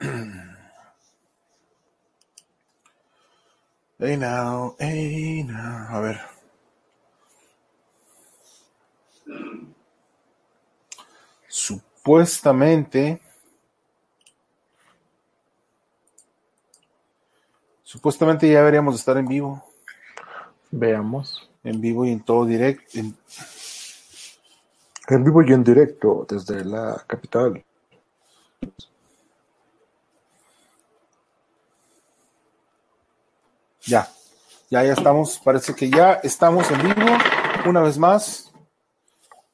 [3.96, 5.86] Hey now, hey now.
[5.88, 6.20] A ver.
[11.48, 13.20] Supuestamente.
[17.84, 19.64] Supuestamente ya deberíamos estar en vivo.
[20.72, 21.48] Veamos.
[21.62, 22.98] En vivo y en todo directo.
[22.98, 23.16] En,
[25.08, 27.64] En vivo y en directo desde la capital.
[33.86, 34.08] Ya.
[34.70, 35.38] Ya, ya estamos.
[35.44, 37.16] Parece que ya estamos en vivo.
[37.66, 38.52] Una vez más.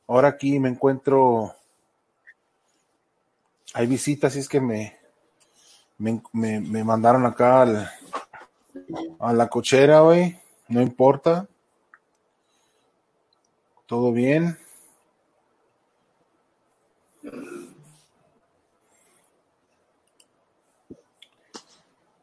[0.06, 1.54] Ahora aquí me encuentro.
[3.74, 4.96] Hay visitas, y es que me,
[5.98, 7.90] me, me- me mandaron acá al-
[9.20, 10.38] a la cochera, güey.
[10.68, 11.46] No importa.
[13.86, 14.58] Todo bien.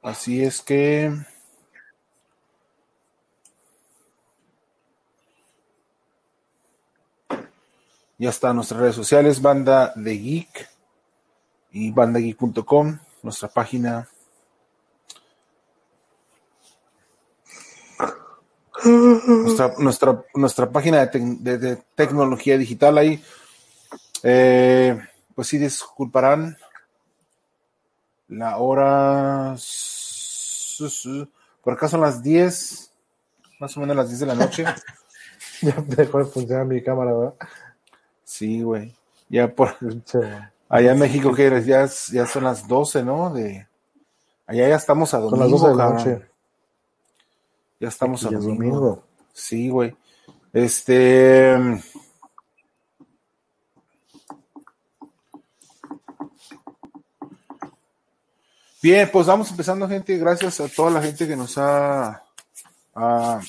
[0.02, 1.12] Así es que.
[8.18, 10.70] Ya está nuestras redes sociales, Banda de Geek
[11.72, 14.08] y bandageek.com, nuestra página.
[18.86, 23.24] Nuestra, nuestra, nuestra página de, tec- de- de tecnología digital ahí.
[24.24, 25.00] Eh,
[25.36, 26.58] pues sí, disculparán
[28.28, 29.56] la hora.
[31.64, 32.92] Por acá son las 10,
[33.60, 34.66] más o menos las 10 de la noche.
[35.60, 37.34] Ya dejó de funcionar mi cámara, ¿verdad?
[38.28, 38.94] Sí, güey.
[39.30, 39.78] Ya por.
[40.70, 41.66] Allá en México, que eres?
[41.66, 43.34] Ya, ya son las 12, ¿no?
[43.34, 43.66] De,
[44.46, 45.46] allá ya estamos a Son domingo.
[45.46, 46.32] las 12 de la noche.
[47.80, 48.52] Ya estamos a domingo.
[48.52, 49.04] domingo.
[49.32, 49.96] Sí, güey.
[50.52, 51.56] Este.
[58.84, 60.18] Bien, pues vamos empezando, gente.
[60.18, 62.24] Gracias a toda la gente que nos ha,
[62.94, 63.40] ha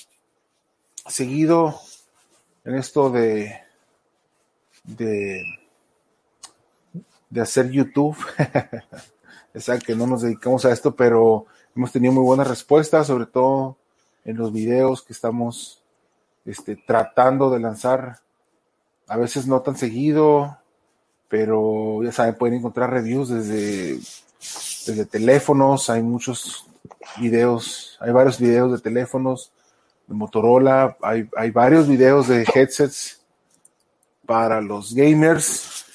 [1.09, 1.81] seguido
[2.65, 3.68] en esto de,
[4.97, 5.45] de,
[7.31, 8.17] de hacer YouTube.
[9.55, 13.27] ya saben que no nos dedicamos a esto, pero hemos tenido muy buenas respuestas, sobre
[13.27, 13.77] todo
[14.25, 15.83] en los videos que estamos
[16.45, 18.21] este, tratando de lanzar.
[19.07, 20.59] A veces no tan seguido,
[21.29, 23.95] pero ya saben, pueden encontrar reviews desde,
[24.87, 25.89] desde teléfonos.
[25.91, 26.67] Hay muchos
[27.19, 29.53] videos, hay varios videos de teléfonos
[30.07, 33.18] de Motorola, hay, hay varios videos de headsets
[34.29, 35.87] para los gamers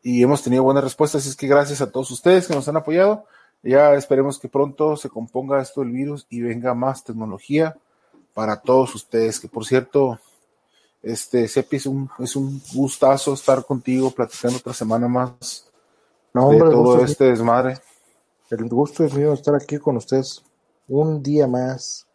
[0.00, 1.22] y hemos tenido buenas respuestas.
[1.22, 3.26] Así es que gracias a todos ustedes que nos han apoyado.
[3.64, 7.76] Ya esperemos que pronto se componga esto del virus y venga más tecnología
[8.32, 9.40] para todos ustedes.
[9.40, 10.20] Que por cierto,
[11.02, 15.68] este Sepi es un, es un gustazo estar contigo platicando otra semana más
[16.32, 17.78] No, de hombre, todo es, este desmadre.
[18.50, 20.44] el gusto es mío estar aquí con ustedes
[20.86, 22.06] un día más.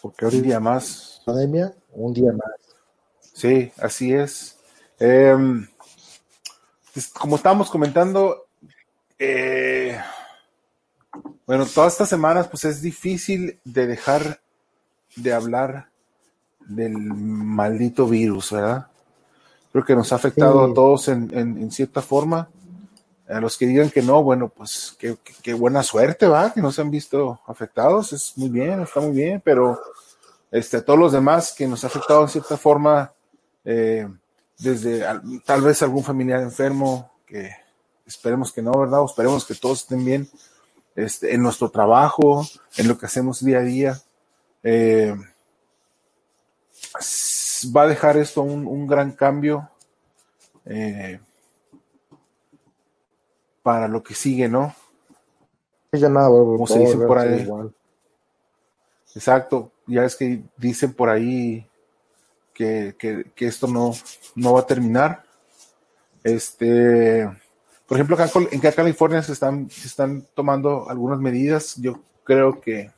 [0.00, 1.20] Porque Un ahorita día más.
[1.26, 2.65] pandemia, un día más.
[3.36, 4.56] Sí, así es.
[4.98, 5.68] Em,
[6.94, 8.46] pues, como estábamos comentando,
[9.18, 10.00] eh,
[11.46, 14.40] bueno, todas estas semanas, pues es difícil de dejar
[15.16, 15.90] de hablar
[16.60, 18.86] del maldito virus, ¿verdad?
[19.70, 20.70] Creo que nos ha afectado Sí.
[20.70, 22.48] a todos en, en- en cierta forma.
[23.28, 26.52] A los que digan que no, bueno, pues qué, qué- qué buena suerte, ¿va?
[26.54, 29.78] Que no se han visto afectados, es muy bien, está muy bien, pero
[30.50, 33.12] este, a todos los demás que nos ha afectado en cierta forma,
[33.66, 34.08] eh,
[34.58, 37.50] desde al- tal vez algún familiar enfermo, que
[38.06, 39.02] esperemos que no, ¿verdad?
[39.02, 40.28] O esperemos que todos estén bien
[40.94, 42.46] este, en nuestro trabajo,
[42.78, 44.00] en lo que hacemos día a día.
[44.62, 45.14] Eh,
[47.76, 49.68] va a dejar esto un, un gran cambio
[50.64, 51.20] eh,
[53.62, 54.74] para lo que sigue, ¿no?
[55.92, 57.40] Ya nada, Como se dice por ahí.
[57.40, 57.74] igual.
[59.14, 61.66] Exacto, ya es que dicen por ahí
[62.56, 63.92] que, que- que esto no,
[64.34, 65.22] no va a terminar.
[66.24, 67.28] Este,
[67.86, 71.76] por ejemplo, acá en California se están, se están tomando algunas medidas.
[71.76, 72.90] Yo creo que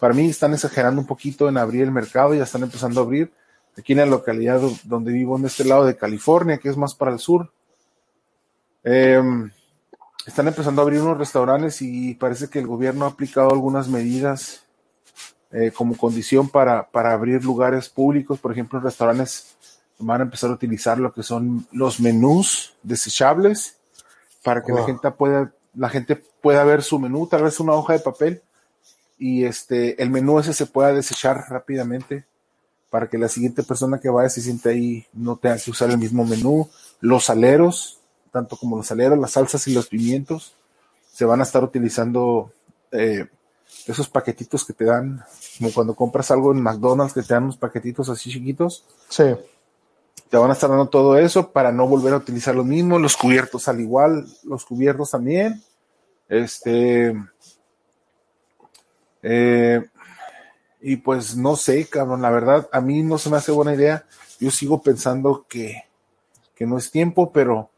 [0.00, 3.30] para mí están exagerando un poquito en abrir el mercado, ya están empezando a abrir.
[3.76, 6.94] Aquí en la localidad do- donde vivo, en este lado de California, que es más
[6.94, 7.52] para el sur.
[8.82, 9.50] Em,
[10.26, 14.63] están empezando a abrir unos restaurantes y parece que el gobierno ha aplicado algunas medidas
[15.56, 19.54] eh, como condición para, para abrir lugares públicos, por ejemplo, restaurantes
[20.00, 23.76] van a empezar a utilizar lo que son los menús desechables
[24.42, 27.92] para que la gente pueda la gente pueda ver su menú, tal vez una hoja
[27.92, 28.42] de papel
[29.16, 32.24] y este el menú ese se pueda desechar rápidamente
[32.90, 35.98] para que la siguiente persona que vaya se siente ahí no tenga que usar el
[35.98, 36.68] mismo menú.
[37.00, 38.00] Los aleros,
[38.32, 40.54] tanto como los aleros, las salsas y los pimientos,
[41.12, 42.52] se van a estar utilizando
[42.90, 43.26] eh,
[43.86, 45.22] esos paquetitos que te dan,
[45.58, 49.24] como cuando compras algo en McDonald's, que te dan unos paquetitos así chiquitos Sí.
[50.30, 53.16] te van a estar dando todo eso para no volver a utilizar lo mismo, los
[53.16, 55.62] cubiertos al igual, los cubiertos también.
[56.28, 57.14] Este.
[59.22, 59.84] eh,
[60.80, 64.04] y pues no sé, cabrón, la verdad, a mí no se me hace buena idea.
[64.38, 65.82] Yo sigo pensando que,
[66.54, 67.70] que no es tiempo, pero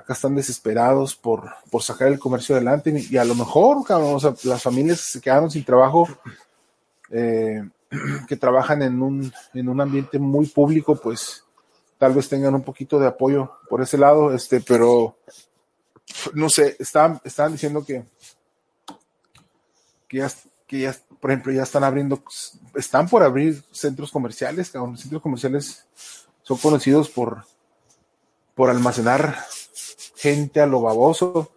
[0.00, 2.92] acá están desesperados por, por sacar el comercio adelante.
[3.10, 3.84] Y a lo mejor,
[4.44, 6.08] las familias que se quedaron sin trabajo,
[7.10, 7.62] eh,
[8.28, 11.44] que trabajan en un, en un ambiente muy público, pues
[11.98, 15.16] tal vez tengan un poquito de apoyo por ese lado, este, pero
[16.34, 18.04] no sé, estaban, estaban diciendo que,
[20.08, 20.30] que ya,
[20.66, 22.22] que ya, por ejemplo, ya están abriendo,
[22.74, 24.96] están por abrir centros comerciales, cabrón.
[24.96, 25.84] Centros comerciales
[26.42, 27.44] son conocidos por,
[28.54, 29.36] por almacenar
[30.20, 31.50] gente a lo baboso.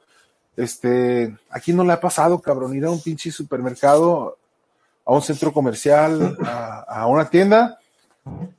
[0.55, 4.37] Este, aquí no le ha pasado, cabrón, ir a un pinche supermercado,
[5.05, 7.79] a un centro comercial, a, a una tienda,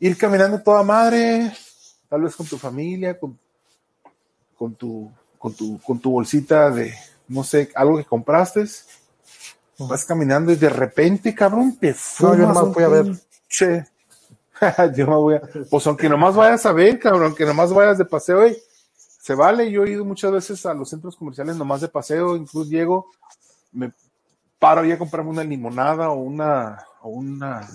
[0.01, 1.53] ir caminando toda madre,
[2.09, 3.39] tal vez con tu familia, con,
[4.59, 6.93] con tu, con tu, con tu bolsita de,
[7.29, 8.65] no sé, algo que compraste,
[9.79, 13.07] vas caminando y de repente, cabrón, te fumas yo nomás voy a ver.
[13.07, 13.87] pinche-
[14.97, 18.05] yo me voy a, pues aunque nomás vayas a ver, cabrón, aunque nomás vayas de
[18.05, 18.57] paseo, y
[19.25, 22.69] se vale, yo he ido muchas veces a los centros comerciales nomás de paseo, incluso
[22.69, 23.07] llego,
[23.73, 23.91] me
[24.59, 27.67] paro ya a comprarme una limonada o una,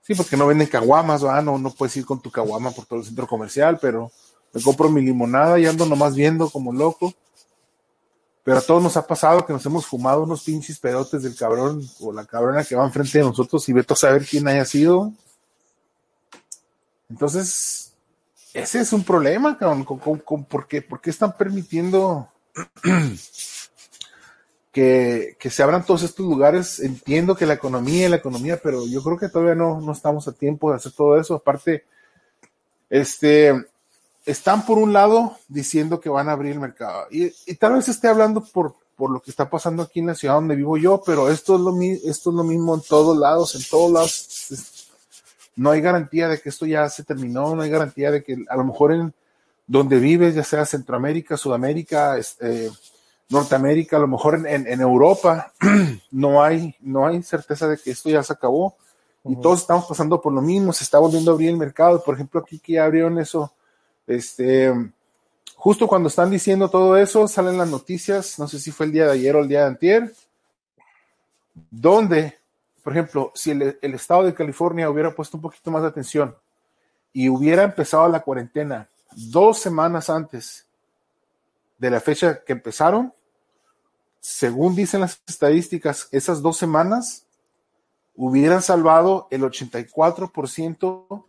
[0.00, 1.20] sí, porque no venden caguamas.
[1.22, 4.10] No, no puedes ir con tu caguama por todo el centro comercial, pero
[4.54, 7.12] me compro mi limonada y ando nomás viendo como loco.
[8.42, 11.86] Pero a todos nos ha pasado que nos hemos fumado unos pinches pedotes del cabrón
[12.00, 15.12] o la cabrona que va enfrente de nosotros y veto a saber quién haya sido.
[17.10, 17.89] Entonces,
[18.54, 19.84] ese es un problema, cabrón.
[19.84, 22.28] Con, con- ¿por, qué, están permitiendo
[24.72, 26.80] que, que se abran todos estos lugares?
[26.80, 30.32] Entiendo que la economía, la economía, pero yo creo que todavía no, no estamos a
[30.32, 31.34] tiempo de hacer todo eso.
[31.34, 31.84] Aparte,
[32.88, 33.54] este,
[34.26, 37.06] están por un lado diciendo que van a abrir el mercado.
[37.10, 40.34] Y, tal vez esté hablando por, por lo que está pasando aquí en la ciudad
[40.34, 43.62] donde vivo yo, pero esto es lo, esto es lo mismo en todos lados, en
[43.68, 44.79] todos lados.
[45.56, 48.56] No hay garantía de que esto ya se terminó, no hay garantía de que a
[48.56, 49.12] lo mejor en
[49.66, 52.70] donde vives, ya sea Centroamérica, Sudamérica, este,
[53.28, 55.52] Norteamérica, a lo mejor en, en- en Europa,
[56.10, 58.76] no hay, no hay certeza de que esto ya se acabó.
[59.24, 62.02] Y todos estamos pasando por lo mismo, se está volviendo a abrir el mercado.
[62.02, 63.52] Por ejemplo, aquí que ya abrieron eso,
[64.06, 64.72] este,
[65.54, 69.04] justo cuando están diciendo todo eso, salen las noticias, no sé si fue el día
[69.04, 70.12] de ayer o el día de antier,
[71.70, 72.38] donde,
[72.82, 76.36] por ejemplo, si el, estado de California hubiera puesto un poquito más de atención
[77.12, 80.66] y hubiera empezado la cuarentena dos semanas antes
[81.78, 83.12] de la fecha que empezaron,
[84.20, 87.24] según dicen las estadísticas, esas dos semanas
[88.14, 91.24] hubieran salvado el 84%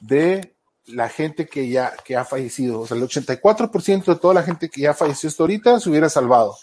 [0.00, 0.54] de
[0.86, 2.80] la gente que ya que ha fallecido.
[2.80, 6.08] O sea, el 84% de toda la gente que ya falleció hasta ahorita se hubiera
[6.08, 6.56] salvado.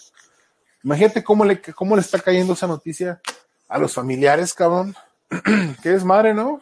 [0.82, 3.20] Imagínate cómo le, cómo le está cayendo esa noticia
[3.70, 4.94] a los familiares, cabrón.
[5.82, 6.60] que es madre, ¿no?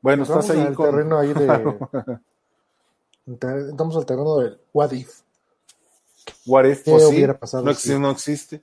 [0.00, 0.90] Bueno, Estamos estás en ahí el con...
[0.90, 1.78] terreno ahí de.
[3.70, 5.20] Estamos al terreno del what if.
[6.44, 8.62] What if, ¿Qué pues sí, pasado no, existe, no existe.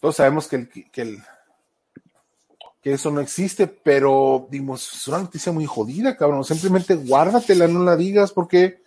[0.00, 1.22] Todos sabemos que, el, que, el-
[2.80, 6.44] que eso no existe, pero dimos, es una noticia muy jodida, cabrón.
[6.44, 8.82] Simplemente guárdatela, no la digas, porque,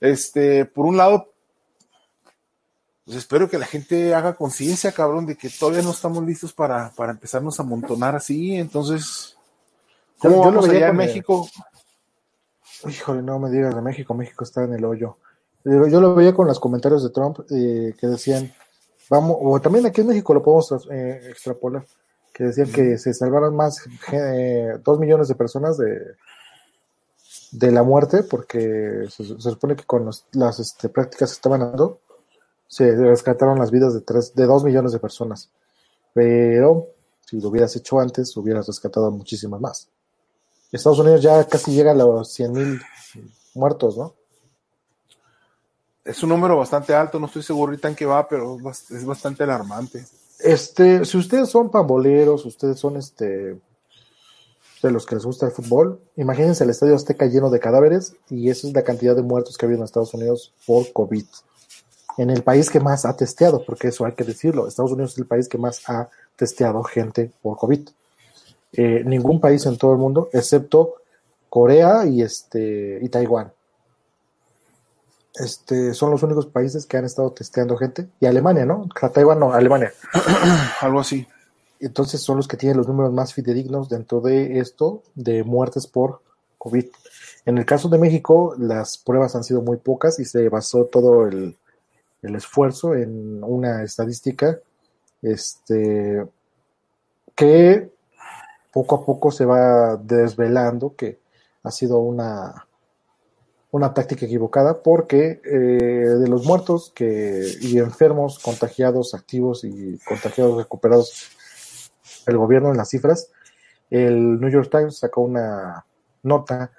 [0.00, 1.31] este, por un lado,
[3.12, 6.90] pues espero que la gente haga conciencia, cabrón, de que todavía no estamos listos para,
[6.96, 8.54] para empezarnos a amontonar así.
[8.56, 9.36] Entonces,
[10.18, 11.46] ¿cómo Yo- vamos veía allá el- México?
[12.88, 14.14] Híjole, no me digas de México.
[14.14, 15.18] México está en el hoyo.
[15.64, 18.50] Yo lo veía con los comentarios de Trump eh, que decían,
[19.10, 21.84] vamos, o también aquí en México lo podemos eh, extrapolar,
[22.32, 26.00] que decían que se salvaron más eh, dos millones de personas de,
[27.52, 31.60] de la muerte, porque se, se supone que con los- las este, prácticas que estaban
[31.60, 32.00] dando,
[32.72, 35.50] se rescataron las vidas de, tres, de dos millones de personas.
[36.14, 36.86] Pero
[37.26, 39.88] si lo hubieras hecho antes, hubieras rescatado muchísimas más.
[40.70, 42.80] Estados Unidos ya casi llega a los 100 mil
[43.54, 44.14] muertos, ¿no?
[46.04, 48.56] es un número bastante alto, no estoy seguro ahorita en qué va, pero
[48.90, 50.04] es bastante alarmante.
[50.40, 53.60] Este, si ustedes son pamboleros, ustedes son este
[54.82, 58.50] de los que les gusta el fútbol, imagínense el estadio Azteca lleno de cadáveres y
[58.50, 61.24] esa es la cantidad de muertos que ha habido en Estados Unidos por COVID.
[62.18, 65.18] En el país que más ha testeado, porque eso hay que decirlo, Estados Unidos es
[65.18, 67.88] el país que más ha testeado gente por COVID.
[68.74, 70.94] Eh, ningún país en todo el mundo, excepto
[71.48, 73.52] Corea y este y Taiwán.
[75.34, 78.08] Este, son los únicos países que han estado testeando gente.
[78.20, 78.88] Y Alemania, ¿no?
[79.12, 79.92] Taiwán no, Alemania.
[80.80, 81.26] Algo así.
[81.80, 86.20] Entonces son los que tienen los números más fidedignos dentro de esto de muertes por
[86.58, 86.86] COVID.
[87.44, 91.26] En el caso de México, las pruebas han sido muy pocas y se basó todo
[91.26, 91.58] el,
[92.22, 94.58] el esfuerzo en una estadística
[95.20, 96.24] este,
[97.34, 97.90] que
[98.72, 101.20] poco a poco se va desvelando que
[101.62, 102.66] ha sido una
[103.72, 110.58] una táctica equivocada porque eh, de los muertos que, y enfermos contagiados activos y contagiados
[110.58, 111.30] recuperados,
[112.26, 113.30] el gobierno en las cifras,
[113.90, 115.86] el New York Times sacó una
[116.22, 116.70] nota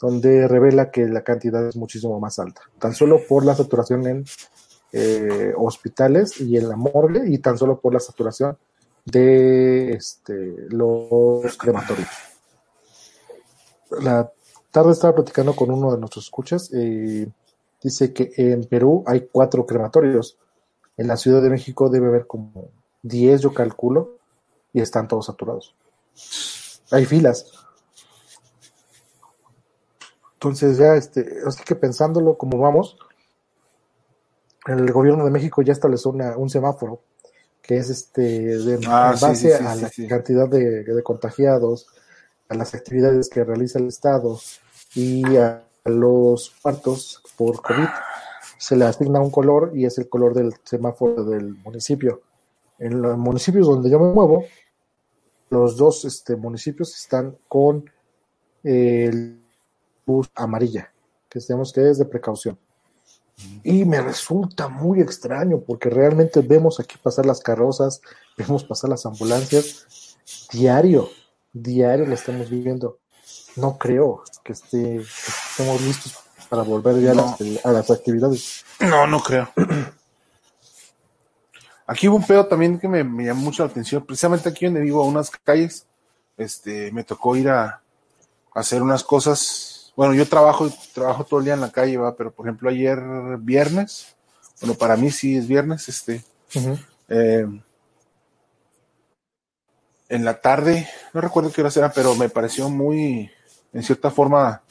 [0.00, 4.24] donde revela que la cantidad es muchísimo más alta, tan solo por la saturación en
[4.92, 8.56] eh, hospitales y en la morgue y tan solo por la saturación
[9.04, 12.08] de este, los crematorios.
[14.00, 14.30] La
[14.70, 17.26] tarde estaba platicando con uno de nuestros escuchas y
[17.82, 20.38] dice que en Perú hay cuatro crematorios.
[20.96, 22.70] En la Ciudad de México debe haber como
[23.02, 24.18] 10, yo calculo,
[24.72, 25.74] y están todos saturados.
[26.90, 27.50] Hay filas.
[30.34, 32.96] Entonces ya, este, así que pensándolo como vamos,
[34.66, 37.00] el gobierno de México ya estableció un semáforo
[37.62, 41.86] que es este de, ah, en base a la cantidad de, de, contagiados,
[42.48, 44.38] a las actividades que realiza el Estado
[44.94, 47.88] y a los partos por COVID
[48.58, 52.22] se le asigna un color y es el color del semáforo del municipio.
[52.78, 54.44] En los municipios donde yo me muevo,
[55.50, 57.90] los dos este, municipios están con
[58.62, 59.40] el
[60.06, 60.92] bus amarilla,
[61.28, 62.58] que sabemos que es de precaución.
[63.64, 68.00] Y me resulta muy extraño porque realmente vemos aquí pasar las carrozas,
[68.36, 69.86] vemos pasar las ambulancias
[70.52, 71.08] diario,
[71.52, 72.98] diario lo estamos viviendo
[73.56, 76.18] no creo que, esté, estemos listos
[76.48, 78.64] para volver ya a, las, actividades.
[78.80, 79.48] No, no creo.
[81.86, 84.04] Aquí hubo un pedo también que me, llamó mucho la atención.
[84.06, 85.86] Precisamente aquí donde vivo, a unas calles,
[86.38, 87.82] este, me tocó ir a,
[88.54, 89.71] hacer unas cosas.
[89.94, 92.98] Bueno, yo trabajo, trabajo todo el día en la calle, va, pero por ejemplo ayer
[93.38, 94.16] viernes,
[94.60, 96.24] bueno, para mí sí es viernes, este,
[97.08, 97.46] eh,
[100.08, 103.30] en la tarde, no recuerdo qué hora era, pero me pareció muy,
[103.72, 104.62] en cierta forma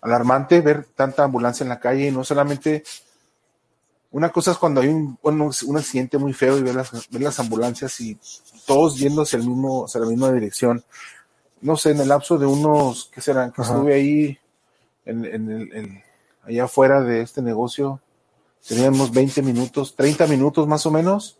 [0.00, 2.84] alarmante ver tanta ambulancia en la calle y no solamente
[4.10, 7.38] una cosa es cuando hay un, un, accidente muy feo y ver las, ver las
[7.38, 8.18] ambulancias y
[8.64, 10.82] todos yendo hacia, el mismo, hacia la misma dirección.
[11.60, 13.52] No sé, en el lapso de unos, ¿qué serán?
[13.52, 14.38] Que estuve ahí
[15.04, 16.02] en, en el,
[16.42, 18.00] allá afuera de este negocio,
[18.66, 21.38] teníamos 20 minutos, 30 minutos más o menos,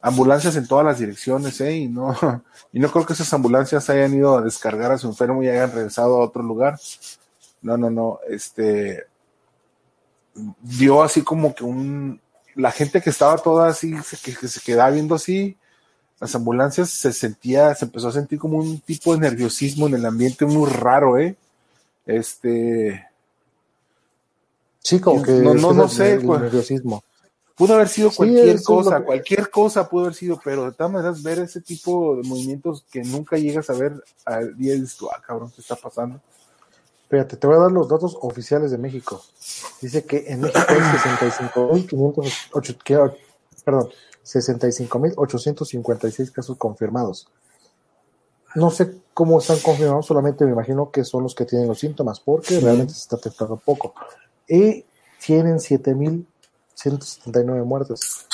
[0.00, 1.76] ambulancias en todas las direcciones, ¿eh?
[1.76, 2.14] Y no,
[2.72, 5.72] y no creo que esas ambulancias hayan ido a descargar a su enfermo y hayan
[5.72, 6.78] regresado a otro lugar.
[7.62, 8.18] No, no, no.
[8.28, 9.06] Este
[10.60, 12.20] dio así como que un
[12.54, 15.56] la gente que estaba toda así, que, que se quedaba viendo así,
[16.20, 20.06] las ambulancias se sentía, se empezó a sentir como un tipo de nerviosismo en el
[20.06, 21.36] ambiente muy raro, ¿eh?
[22.06, 23.06] Este.
[24.82, 26.40] Chico, que no, no, no sé, pues.
[26.40, 27.02] nerviosismo.
[27.56, 31.38] Pudo haber sido cualquier cosa, cualquier cosa pudo haber sido, pero de todas maneras ver
[31.38, 33.92] ese tipo de movimientos que nunca llegas a ver
[34.24, 36.20] al día y dices ah, cabrón, ¿qué está pasando?
[37.04, 39.22] Espérate, te voy a dar los datos oficiales de México.
[39.80, 43.16] Dice que en México hay 65.500,
[43.64, 43.88] perdón,
[44.24, 47.28] 65.856 casos confirmados.
[48.54, 52.20] No sé cómo están confirmados, solamente me imagino que son los que tienen los síntomas,
[52.20, 53.92] porque realmente se está testando poco.
[54.48, 54.86] Y
[55.18, 56.24] tienen 7.000
[56.74, 58.26] 179 muertes.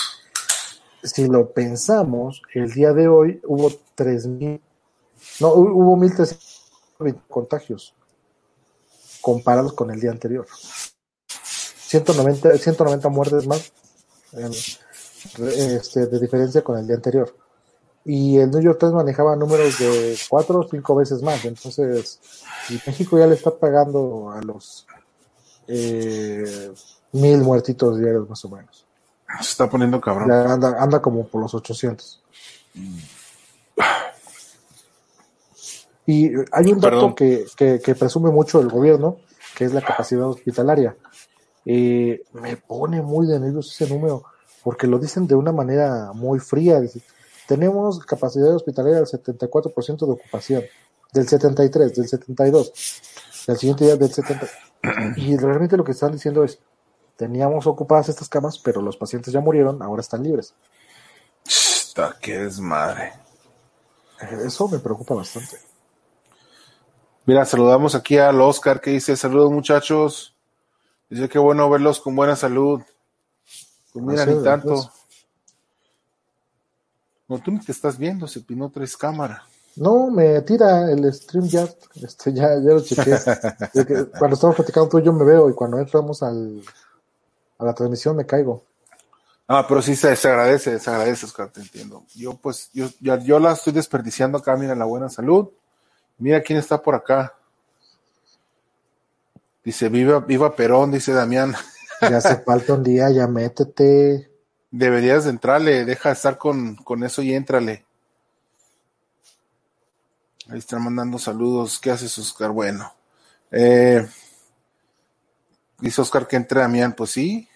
[1.03, 4.61] Si lo pensamos, el día de hoy hubo 3.000,
[5.41, 7.95] no, hubo 1.320 contagios
[9.21, 10.47] comparados con el día anterior.
[11.29, 13.73] 190, 190 muertes más
[15.39, 17.35] este, de diferencia con el día anterior.
[18.05, 21.45] Y el New York Times manejaba números de 4 o 5 veces más.
[21.45, 22.19] Entonces,
[22.87, 24.87] México ya le está pagando a los
[25.69, 26.73] eh,
[27.13, 28.87] mil muertitos diarios más o menos.
[29.41, 30.31] Se está poniendo cabrón.
[30.33, 32.23] anda, anda como por los 800.
[36.07, 39.19] Y hay un dato que, que, presume mucho el gobierno,
[39.57, 40.97] que es la capacidad hospitalaria.
[41.65, 44.25] eh, me pone muy de nervios ese número,
[44.63, 46.81] porque lo dicen de una manera muy fría.
[47.47, 50.65] tenemos capacidad hospitalaria del 74% de ocupación,
[51.13, 52.73] del 73, del 72,
[53.47, 54.47] del siguiente día del 70.
[55.17, 56.59] Y realmente lo que están diciendo es,
[57.17, 60.55] teníamos ocupadas estas camas, pero los pacientes ya murieron, ahora están libres.
[61.45, 63.13] Está que desmadre.
[64.45, 65.59] Eso me preocupa bastante.
[67.27, 70.35] Mira, saludamos aquí al Oscar que dice, saludos muchachos.
[71.09, 72.83] Dice que bueno verlos con buena salud.
[73.93, 74.91] Pues mira, ni tanto.
[77.29, 79.43] No, tú ni te estás viendo, se pinó tres cámaras.
[79.77, 81.69] No, me tira el stream ya,
[82.03, 83.17] este, ya, ya lo chequé.
[84.19, 86.61] cuando estamos platicando tú y yo me veo y cuando entramos al,
[87.59, 88.65] a la transmisión me caigo.
[89.47, 92.05] Ah, pero sí se, agradece, se agradece, Oscar, te entiendo.
[92.15, 95.49] Yo pues, yo, yo, yo la estoy desperdiciando acá, mira, la buena salud.
[96.19, 97.35] Mira quién está por acá.
[99.65, 101.55] Dice, viva, viva Perón, dice Damián.
[102.01, 104.31] Ya hace falta un día, ya métete.
[104.71, 107.85] Deberías de entrarle, deja de estar con, con eso y éntrale.
[110.49, 111.79] Ahí están mandando saludos.
[111.79, 112.51] ¿Qué haces, Oscar?
[112.51, 112.93] Bueno.
[113.51, 114.07] Eh,
[115.79, 116.95] dice Oscar que entre Damián.
[116.97, 117.49] Pues sí.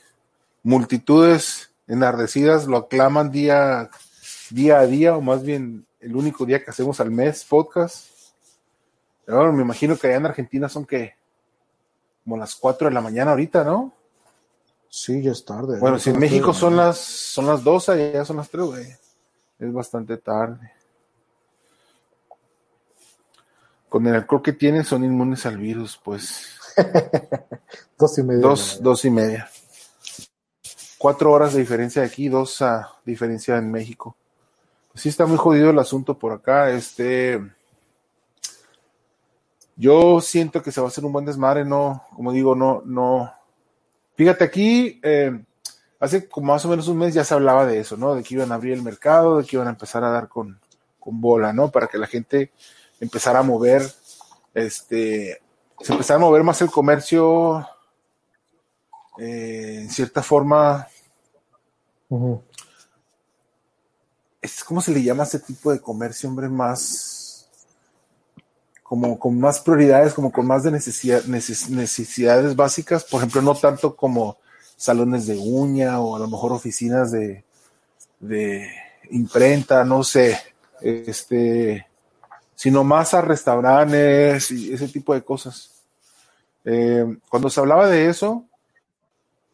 [0.63, 3.91] Multitudes enardecidas lo aclaman día,
[4.51, 8.07] día a día, o más bien el único día que hacemos al mes podcast.
[9.27, 11.15] Ahora me imagino que allá en Argentina son que
[12.25, 13.93] como las 4 de la mañana ahorita, ¿no?
[14.97, 15.81] Sí, ya es tarde.
[15.81, 18.87] Bueno, si en México son las son las 12, ya son las 3, güey.
[19.59, 20.71] Es bastante tarde.
[23.89, 26.47] Con el alcohol que tienen son inmunes al virus, pues.
[27.99, 28.41] dos y media.
[28.41, 29.51] Dos, dos y media.
[30.97, 34.17] Cuatro horas de diferencia de aquí, dos a diferencia en México.
[34.93, 36.71] Pues sí está muy jodido el asunto por acá.
[36.71, 37.43] Este
[39.75, 43.35] yo siento que se va a hacer un buen desmadre, no, como digo, no, no.
[44.17, 45.45] Fíjate aquí, eh,
[45.99, 48.15] hace como más o menos un mes ya se hablaba de eso, ¿no?
[48.15, 50.61] De que iban a abrir el mercado, de que iban a empezar a dar con,
[51.01, 51.71] con bola, ¿no?
[51.71, 52.53] Para que la gente
[53.01, 53.83] empezara a mover,
[54.55, 55.43] este,
[55.81, 57.67] se empezara a mover más el comercio,
[59.19, 60.87] eh, en cierta forma.
[64.67, 66.49] ¿Cómo se le llama a ese tipo de comercio, hombre?
[66.49, 67.24] Más
[68.85, 73.97] como con más prioridades, como con más de necesidad, necesidades básicas, por ejemplo, no tanto
[73.97, 74.37] como
[74.77, 77.45] salones de uña o a lo mejor oficinas de,
[78.21, 78.69] de
[79.11, 80.39] imprenta, no sé,
[80.83, 81.87] este,
[82.55, 85.71] sino más a restaurantes y ese tipo de cosas.
[86.67, 88.45] Eh, cuando se hablaba de eso,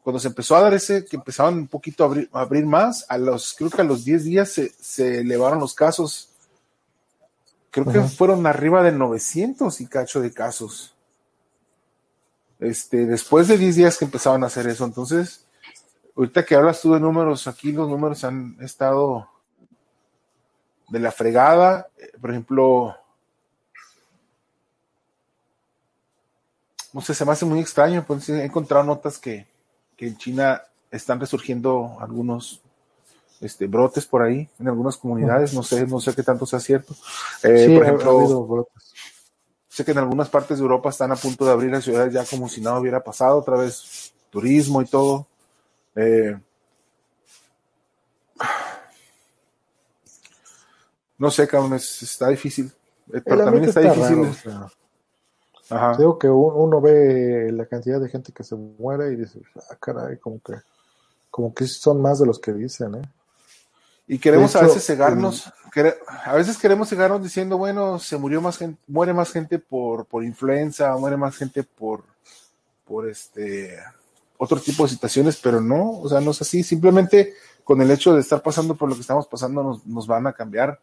[0.03, 3.17] cuando se empezó a dar ese, que empezaban un poquito a abrir, abrir más, a
[3.17, 6.30] los, creo que a los 10 días se, se elevaron los casos
[7.71, 10.95] creo que fueron arriba de 900 y cacho de casos.
[12.59, 14.85] Este, después de 10 días que empezaban a hacer eso.
[14.85, 15.47] Entonces,
[16.17, 19.29] ahorita que hablas tú de números, aquí los números han estado
[20.89, 21.89] de la fregada.
[22.21, 22.97] Por ejemplo,
[26.93, 28.05] no sé, se me hace muy extraño.
[28.07, 29.47] Pues, he encontrado notas que,
[29.97, 32.61] que en China están resurgiendo algunos
[33.41, 36.95] este, brotes por ahí en algunas comunidades, no sé, no sé qué tanto sea cierto.
[37.43, 38.69] Eh, por ejemplo,
[39.69, 42.25] sé que en algunas partes de Europa están a punto de abrir las ciudades ya
[42.25, 45.27] como si nada hubiera pasado, otra vez turismo y todo.
[45.97, 46.39] Eh,
[51.19, 52.71] no sé, cabrón, está difícil.
[53.13, 54.35] Eh, pero también está, difícil.
[55.71, 55.97] Ajá.
[55.97, 60.19] Digo que uno ve la cantidad de gente que se muere y dice, ah, caray,
[60.19, 60.55] como que,
[61.31, 63.03] como que son más de los que dicen, ¿eh?
[64.13, 65.53] Y queremos a veces cegarnos,
[66.25, 70.25] a veces queremos cegarnos diciendo, bueno, se murió más gente, muere más gente por, por
[70.25, 72.03] influenza, muere más gente por,
[72.85, 73.79] por este,
[74.37, 76.65] otro tipo de situaciones, pero no, o sea, no es así.
[76.65, 80.27] Simplemente con el hecho de estar pasando por lo que estamos pasando nos, nos van
[80.27, 80.81] a cambiar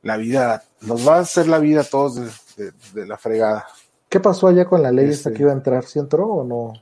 [0.00, 2.14] la vida, nos va a hacer la vida a todos
[2.56, 3.66] de, la fregada.
[4.08, 5.84] ¿Qué pasó allá con la ley esta este que iba a entrar?
[5.84, 6.72] ¿Sí entró o no?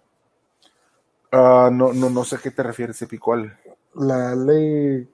[1.32, 3.58] Ah, no, no, no sé a qué te refieres, Epicual.
[3.94, 5.08] La ley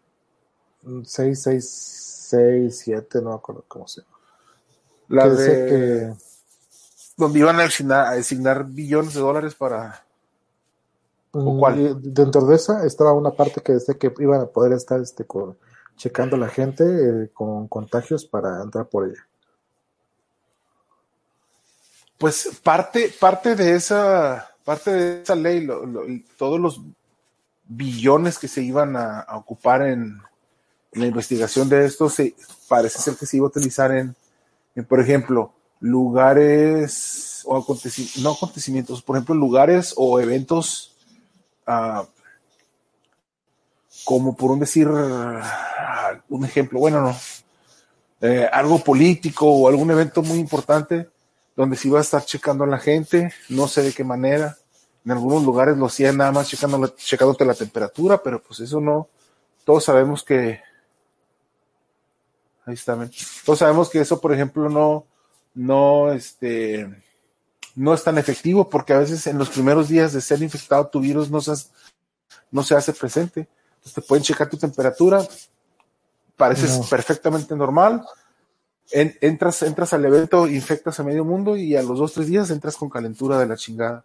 [1.05, 4.19] 666, no me acuerdo cómo se llama.
[5.09, 6.15] La de
[7.19, 10.05] donde iban a asignar, billones de dólares para
[11.33, 12.01] ¿O mm, cuál?
[12.01, 15.27] Dentro de esa estaba una parte que decía que iban a poder estar este
[15.97, 19.27] checando a la gente eh, con contagios para entrar por ella.
[22.17, 25.69] Pues parte, parte de esa, parte de esa ley,
[26.37, 26.81] todos los
[27.65, 30.21] billones que se iban a ocupar en,
[30.93, 32.35] la investigación de esto se,
[32.69, 34.15] parece ser que se iba a utilizar en,
[34.87, 40.97] por ejemplo, lugares o acontecimientos, no acontecimientos, por ejemplo, lugares o eventos
[41.67, 42.07] ah,
[44.05, 47.17] como por un decir, un ejemplo, bueno, no,
[48.21, 51.09] eh, algo político o algún evento muy importante
[51.55, 54.57] donde se iba a estar checando a la gente, no sé de qué manera.
[55.05, 59.09] En algunos lugares lo hacían nada más checando, checándote la temperatura, pero pues eso no,
[59.65, 60.61] todos sabemos que,
[62.69, 62.97] ahí está,
[63.45, 65.07] todos sabemos que eso, por ejemplo, no,
[65.55, 66.89] no, este,
[67.75, 71.01] no es tan efectivo porque a veces en los primeros días de ser infectado tu
[71.01, 71.53] virus no se,
[72.51, 73.49] no se hace presente.
[73.77, 75.27] Entonces te pueden checar tu temperatura,
[76.37, 78.05] pareces perfectamente normal,
[78.91, 82.77] entras, entras al evento, infectas a medio mundo y a los dos, tres días entras
[82.77, 84.05] con calentura de la chingada.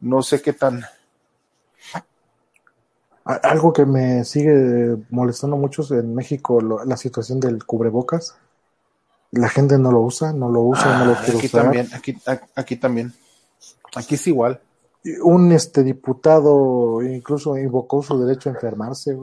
[0.00, 0.84] No sé qué tan.
[3.28, 8.38] Algo que me sigue molestando mucho es en México la situación del cubrebocas.
[9.32, 12.18] La gente no lo usa, no lo usa, no lo ah, quiere aquí También, aquí,
[12.54, 13.12] aquí también.
[13.94, 14.58] Aquí es igual.
[15.22, 19.18] Un este diputado incluso invocó su derecho a enfermarse,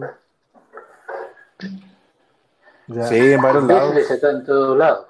[3.10, 3.98] Sí, en varios lados.
[3.98, 5.08] Está en todos lados.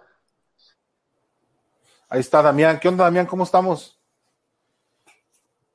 [2.07, 2.79] Ahí está Damián.
[2.79, 3.25] ¿Qué onda, Damián?
[3.25, 3.99] ¿Cómo estamos?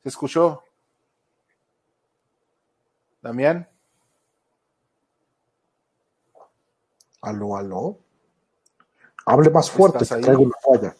[0.03, 0.63] ¿Se escuchó?
[3.23, 3.69] Damián.
[7.23, 7.99] Aló, aló.
[9.27, 10.97] Hable más fuerte, que traigo una falla.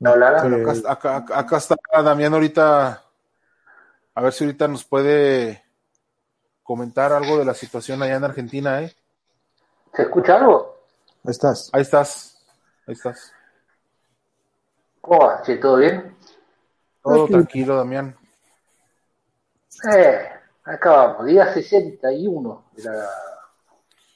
[0.00, 0.14] No,
[0.88, 3.04] acá, acá, está Damián ahorita.
[4.14, 5.62] A ver si ahorita nos puede
[6.62, 8.94] comentar algo de la situación allá en Argentina, ¿eh?
[9.94, 10.84] ¿Se escucha algo?
[11.24, 11.70] Ahí estás.
[11.72, 12.42] Ahí estás.
[12.86, 13.32] Ahí estás.
[15.10, 15.42] ¿Cómo va?
[15.60, 16.16] ¿Todo bien?
[17.02, 18.16] Todo tranquilo, Damián.
[19.92, 20.28] Eh,
[20.62, 23.08] acabamos, día 61 de la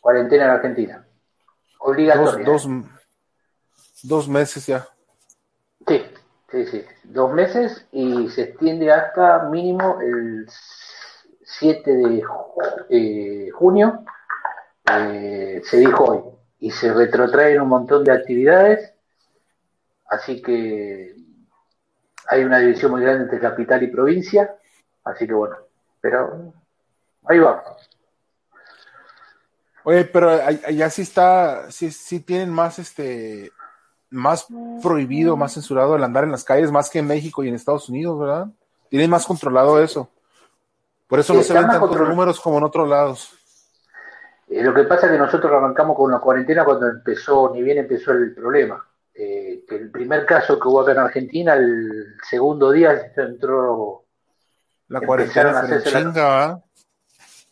[0.00, 1.04] cuarentena en Argentina.
[1.80, 2.46] Obligatoria.
[2.46, 2.68] Dos,
[4.04, 4.86] dos, meses ya.
[5.84, 6.00] Sí,
[6.52, 6.84] sí, sí.
[7.02, 10.46] Dos meses y se extiende hasta mínimo el
[11.42, 12.22] 7 de
[12.90, 14.04] eh, junio.
[14.92, 16.20] Eh, se dijo hoy.
[16.60, 18.93] Y se retrotraen un montón de actividades.
[20.06, 21.14] Así que
[22.28, 24.54] hay una división muy grande entre capital y provincia.
[25.04, 25.56] Así que bueno,
[26.00, 26.52] pero
[27.26, 27.62] ahí va.
[29.84, 33.52] Oye, pero allá sí está, sí, sí tienen más este,
[34.10, 34.46] más
[34.82, 37.88] prohibido, más censurado el andar en las calles, más que en México y en Estados
[37.88, 38.46] Unidos, ¿verdad?
[38.88, 40.08] Tienen más controlado eso.
[41.06, 43.32] Por eso no se ven tantos números como en otros lados.
[44.48, 47.78] Eh, lo que pasa es que nosotros arrancamos con una cuarentena cuando empezó, ni bien
[47.78, 48.86] empezó el problema.
[49.14, 54.04] Eh, que el primer caso que hubo acá en Argentina, el segundo día entró
[54.88, 56.60] la cuarentena se chinga,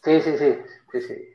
[0.03, 0.59] Sí, sí, sí.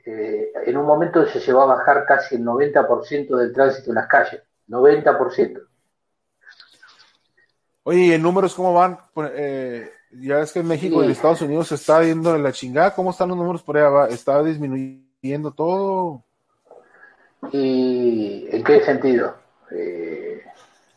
[0.06, 4.08] Eh, en un momento se llevó a bajar casi el 90% del tránsito en las
[4.08, 4.44] calles.
[4.68, 5.62] 90%.
[7.84, 9.00] Oye, ¿y en números cómo van?
[9.34, 12.52] Eh, ya es que en México y en Estados Unidos se está viendo en la
[12.52, 12.94] chingada.
[12.94, 14.14] ¿Cómo están los números por allá?
[14.14, 16.24] ¿Está disminuyendo todo?
[17.52, 19.47] ¿Y en qué sentido?
[19.72, 20.44] Eh,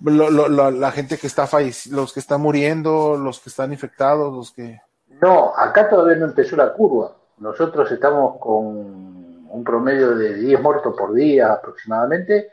[0.01, 1.49] la gente que está
[1.91, 4.81] los que están muriendo, los que están infectados, los que...
[5.21, 7.17] No, acá todavía no empezó la curva.
[7.39, 8.67] Nosotros estamos con
[9.51, 12.51] un promedio de 10 muertos por día aproximadamente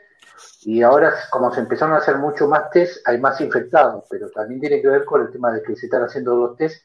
[0.62, 4.60] y ahora como se empezaron a hacer mucho más test, hay más infectados, pero también
[4.60, 6.84] tiene que ver con el tema de que se están haciendo los test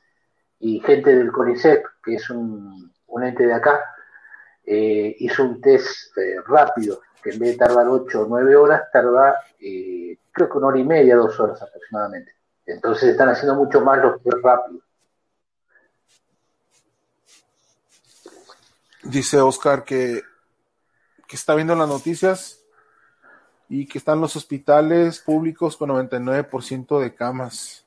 [0.60, 2.92] y gente del CONICET, que es un,
[3.22, 3.84] ente de acá,
[4.66, 8.84] eh, hizo un test eh, rápido, que en vez de tardar 8 o 9 horas,
[8.92, 12.34] tarda eh, creo que una hora y media, dos horas aproximadamente.
[12.66, 14.84] Entonces están haciendo mucho más los test rápidos.
[19.04, 20.22] Dice Oscar que,
[21.28, 22.64] que está viendo las noticias
[23.70, 27.86] y que están los hospitales públicos con 99% de camas.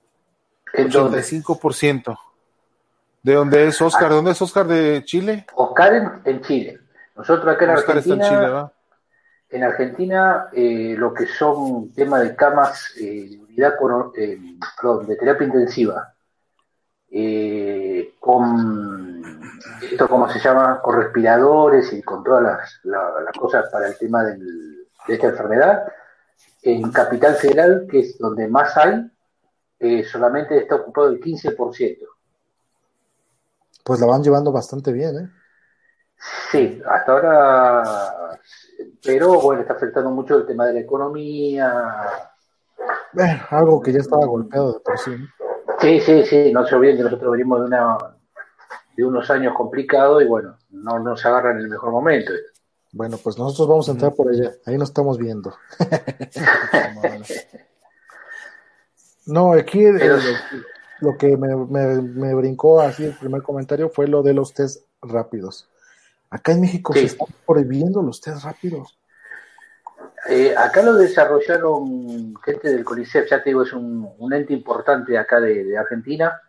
[0.72, 2.18] ¿En 85%.
[3.22, 4.10] ¿De dónde es Oscar?
[4.10, 4.66] ¿Dónde es Oscar?
[4.66, 5.46] ¿De Chile?
[5.54, 6.80] Oscar en, Chile.
[7.16, 8.70] Nosotros acá en Argentina.
[8.70, 8.75] en,
[9.64, 14.38] Argentina, eh, lo que son temas de camas eh, de unidad con, eh,
[15.06, 16.12] de terapia intensiva,
[18.20, 19.22] con
[19.82, 22.42] esto cómo se llama, con respiradores y con todas
[22.82, 24.38] las, cosas para el tema de
[25.08, 25.84] esta enfermedad.
[26.62, 29.10] En Capital Federal, que es donde más hay,
[30.04, 31.98] solamente está ocupado el 15%.
[33.84, 35.30] Pues la van llevando bastante bien, ¿eh?
[36.50, 38.40] Sí, hasta ahora,
[39.04, 41.72] pero bueno, está afectando mucho el tema de la economía.
[43.50, 45.16] algo que ya estaba golpeado de por sí.
[45.80, 47.96] Sí, sí, sí, no se olviden que nosotros venimos de una
[48.96, 52.32] de unos años complicados y bueno, no nos agarran en el mejor momento.
[52.92, 55.54] Bueno, pues nosotros vamos a entrar por allá, ahí nos estamos viendo.
[59.26, 60.36] No, aquí el- el-
[61.00, 64.84] lo que me, me- me brincó así el primer comentario fue lo de los test
[65.02, 65.68] rápidos.
[66.30, 67.00] Acá en México Sí.
[67.00, 68.98] se están prohibiendo los test rápidos.
[70.28, 75.16] Eh, acá lo desarrollaron gente del CONICET, ya te digo, es un, un ente importante
[75.16, 76.40] acá de, de Argentina,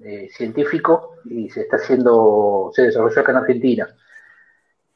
[0.00, 3.88] eh, científico, y se está haciendo, se desarrolló acá en Argentina.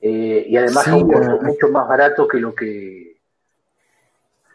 [0.01, 3.21] Eh, y además Sí, costo eh, mucho más barato que lo que...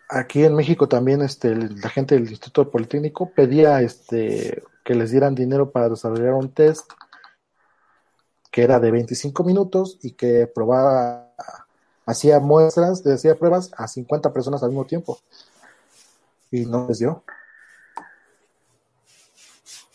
[0.09, 5.33] Aquí en México también este, la gente del Instituto Politécnico pedía este, que les dieran
[5.33, 6.91] dinero para desarrollar un test
[8.55, 11.29] que era de 25 minutos y que probaba,
[12.05, 15.19] hacía muestras, hacía pruebas a 50 personas al mismo tiempo.
[16.51, 17.21] Y no les dio.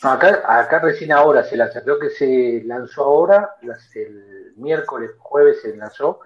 [0.02, 5.62] Acá, acá recién ahora se lanza, creo que se lanzó ahora, las- el miércoles, jueves
[5.62, 6.20] se lanzó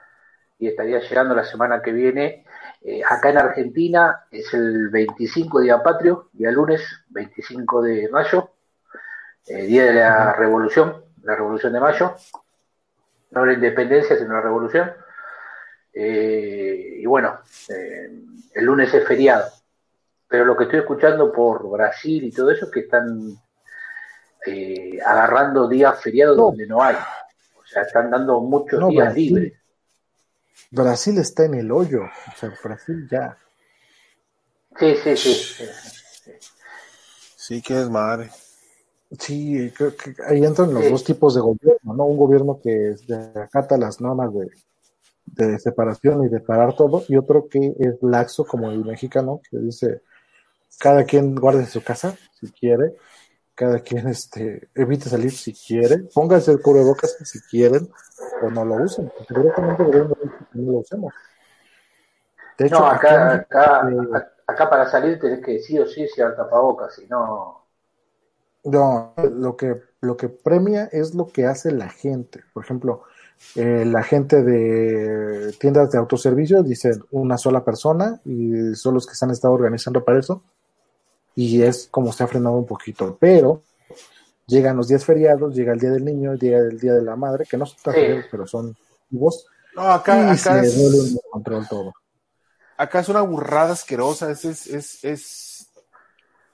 [0.58, 2.44] y estaría llegando la semana que viene.
[2.82, 8.50] Eh, acá en Argentina es el 25 Día Patrio, día lunes 25 de mayo,
[9.46, 12.14] eh, Día de la Revolución, la Revolución de Mayo,
[13.30, 14.92] no la independencia, sino la Revolución.
[15.92, 18.10] Eh, y bueno, eh,
[18.54, 19.50] el lunes es feriado.
[20.28, 23.36] Pero lo que estoy escuchando por Brasil y todo eso es que están
[24.46, 26.44] eh, agarrando días feriados No.
[26.44, 26.96] donde no hay.
[27.56, 29.34] O sea, están dando muchos No, días Brasil.
[29.34, 29.52] libres.
[30.70, 32.02] Brasil está en el hoyo.
[32.02, 33.36] O sea, Brasil ya.
[34.78, 35.34] Sí, sí, sí.
[35.34, 35.64] sí,
[36.24, 36.32] sí.
[37.36, 38.30] Sí, que es madre.
[39.18, 40.90] Sí, creo que ahí entran los Sí.
[40.90, 42.04] dos tipos de gobierno, ¿no?
[42.04, 42.96] Un gobierno que
[43.36, 44.50] acata las normas de,
[45.26, 49.58] de separación y de parar todo, y otro que es laxo, como el mexicano, que
[49.58, 50.02] dice,
[50.78, 52.94] cada quien guarde su casa, si quiere,
[53.54, 57.88] cada quien este, evite salir si quiere, pónganse el cubrebocas si quieren,
[58.42, 60.16] o no lo usen, porque directamente el gobierno
[60.54, 61.14] no lo usemos.
[62.58, 66.36] De hecho, No, acá, acá, eh, acá para salir tenés que sí o sí llevar
[66.36, 67.63] tapabocas, si no.
[68.64, 72.42] No, lo que, lo que premia es lo que hace la gente.
[72.52, 73.02] Por ejemplo,
[73.56, 79.14] eh, la gente de tiendas de autoservicio dicen una sola persona y son los que
[79.14, 80.42] se han estado organizando para eso.
[81.36, 83.16] Y es como se ha frenado un poquito.
[83.20, 83.62] Pero
[84.46, 87.44] llegan los días feriados, llega el día del niño, llega el día de la madre,
[87.48, 88.00] que no son tan Sí.
[88.00, 88.74] feriados, pero son
[89.10, 89.46] vivos.
[89.76, 91.92] No, acá, y acá, se es, control todo.
[92.76, 94.30] acá es una burrada asquerosa.
[94.30, 95.53] Es, es, es, es-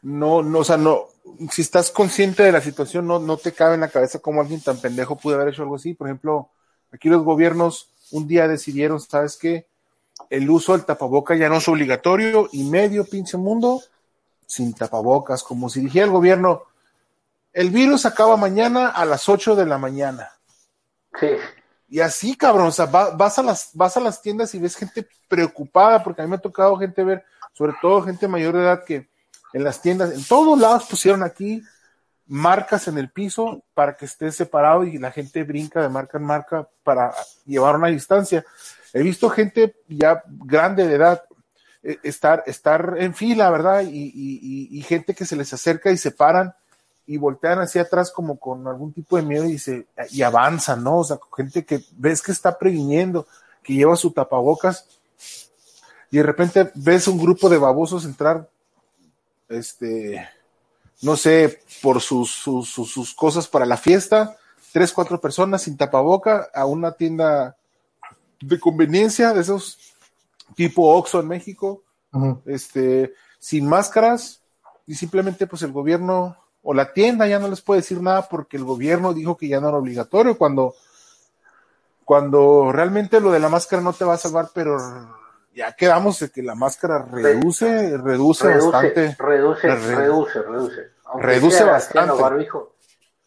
[0.02, 1.06] no, no, o sea, no,
[1.50, 4.60] si estás consciente de la situación, no, no te cabe en la cabeza cómo alguien
[4.62, 5.94] tan pendejo pudo haber hecho algo así.
[5.94, 6.50] Por ejemplo,
[6.92, 9.66] aquí los gobiernos un día decidieron, ¿sabes qué?
[10.30, 13.82] El uso del tapaboca ya no es obligatorio y medio pinche mundo
[14.46, 16.62] sin tapabocas, como si dijera el gobierno,
[17.52, 20.30] el virus acaba mañana a las 8 de la mañana.
[21.20, 21.28] Sí,
[21.88, 24.76] Y así, cabrón, o sea, va- vas, a las, vas a las tiendas y ves
[24.76, 28.62] gente preocupada, porque a mí me ha tocado gente ver, sobre todo gente mayor de
[28.62, 29.09] edad, que
[29.52, 31.62] en las tiendas, en todos lados pusieron aquí
[32.26, 36.24] marcas en el piso para que esté separado y la gente brinca de marca en
[36.24, 37.12] marca para
[37.44, 38.44] llevar una distancia.
[38.92, 41.22] He visto gente ya grande de edad
[41.82, 43.82] eh, estar, estar en fila, ¿verdad?
[43.82, 46.54] Y, y- gente que se les acerca y se paran
[47.06, 50.98] y voltean hacia atrás como con algún tipo de miedo y se y avanzan, ¿no?
[50.98, 53.26] O sea, gente que ves que está previniendo,
[53.62, 54.86] que lleva su tapabocas
[56.10, 58.48] y de repente ves un grupo de babosos entrar,
[59.50, 60.28] este,
[61.02, 64.36] no sé, por sus, sus, sus, sus cosas para la fiesta,
[64.72, 67.56] tres, cuatro personas sin tapaboca a una tienda
[68.40, 69.78] de conveniencia de esos
[70.54, 71.82] tipo Oxxo en México,
[72.46, 74.42] este, sin máscaras
[74.86, 78.56] y simplemente pues el gobierno o la tienda ya no les puede decir nada porque
[78.56, 80.74] el gobierno dijo que ya no era obligatorio cuando
[82.04, 84.76] cuando realmente lo de la máscara no te va a salvar, pero
[85.54, 89.16] ya quedamos de que la máscara reduce, reduce, bastante.
[89.18, 90.82] reduce, Re- reduce, reduce.
[91.04, 92.22] Aunque reduce sea- bastante.
[92.22, 92.68] barbijos,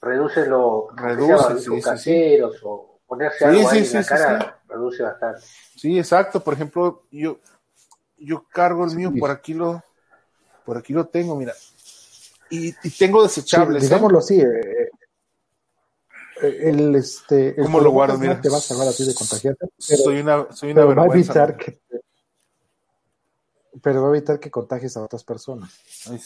[0.02, 4.04] reduce los aunque Reduce, sí, caseros o ponerse Sí, algo sí, ahí sí, en la
[4.04, 5.42] sí, cara, reduce bastante.
[5.76, 6.40] Sí, exacto.
[6.44, 7.40] Por ejemplo, yo,
[8.18, 9.20] yo cargo el mío, Sí.
[9.20, 9.84] por aquí lo,
[10.66, 11.54] por aquí lo tengo, mira.
[12.50, 13.84] Y, y tengo Sí, desechables.
[13.84, 13.88] ¿eh?
[13.88, 14.90] digámoslo así, eh,
[16.42, 18.18] eh, el, este, el ¿Cómo lo guardo?
[18.18, 18.40] Mira.
[18.42, 21.08] te va a salvar a ti de contagiarte, soy una, soy una pero va a
[21.08, 21.32] vergüenza.
[21.44, 21.80] evitar que
[23.82, 25.72] pero va a evitar que contagies a otras personas.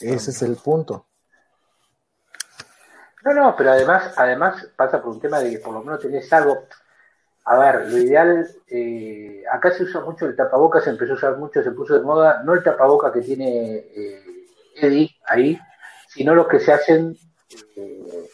[0.02, 1.06] Ese es el punto.
[3.24, 6.32] No, no, pero además, además pasa por un tema de que por lo menos tenés
[6.32, 6.66] algo.
[7.46, 11.38] A ver, lo ideal, eh, acá se usa mucho el tapabocas, se empezó a usar
[11.38, 14.24] mucho, se puso de moda, no el tapaboca que tiene eh,
[14.76, 15.58] Eddie ahí,
[16.10, 17.18] sino los que se hacen,
[17.78, 18.30] eh,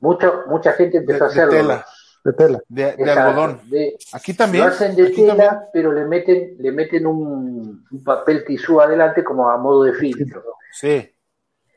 [0.00, 1.84] mucho, mucha gente empezó a De- hacerlo.
[2.32, 2.60] Tela.
[2.68, 3.14] De tela.
[3.14, 3.60] De, algodón.
[3.70, 4.64] de- Aquí lo también.
[4.64, 5.36] hacen de aquí también.
[5.36, 9.92] tela, pero le meten, le meten un, un papel tisú adelante como a modo de
[9.94, 10.42] filtro.
[10.72, 11.12] Sí,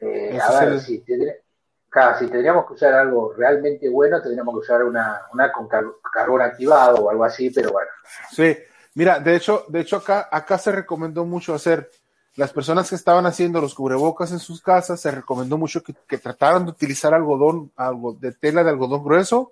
[0.02, 5.52] Eh, a ver, si, tendríamos que usar algo realmente bueno, tendríamos que usar una, una
[5.52, 7.90] con carbón activado o algo así, pero bueno.
[8.32, 8.58] Sí,
[8.96, 11.90] mira, de hecho, de hecho acá, acá se recomendó mucho hacer
[12.36, 16.64] las personas que estaban haciendo los cubrebocas en sus casas, se recomendó mucho que, trataran
[16.66, 19.52] de utilizar algodón, algo de tela de algodón grueso.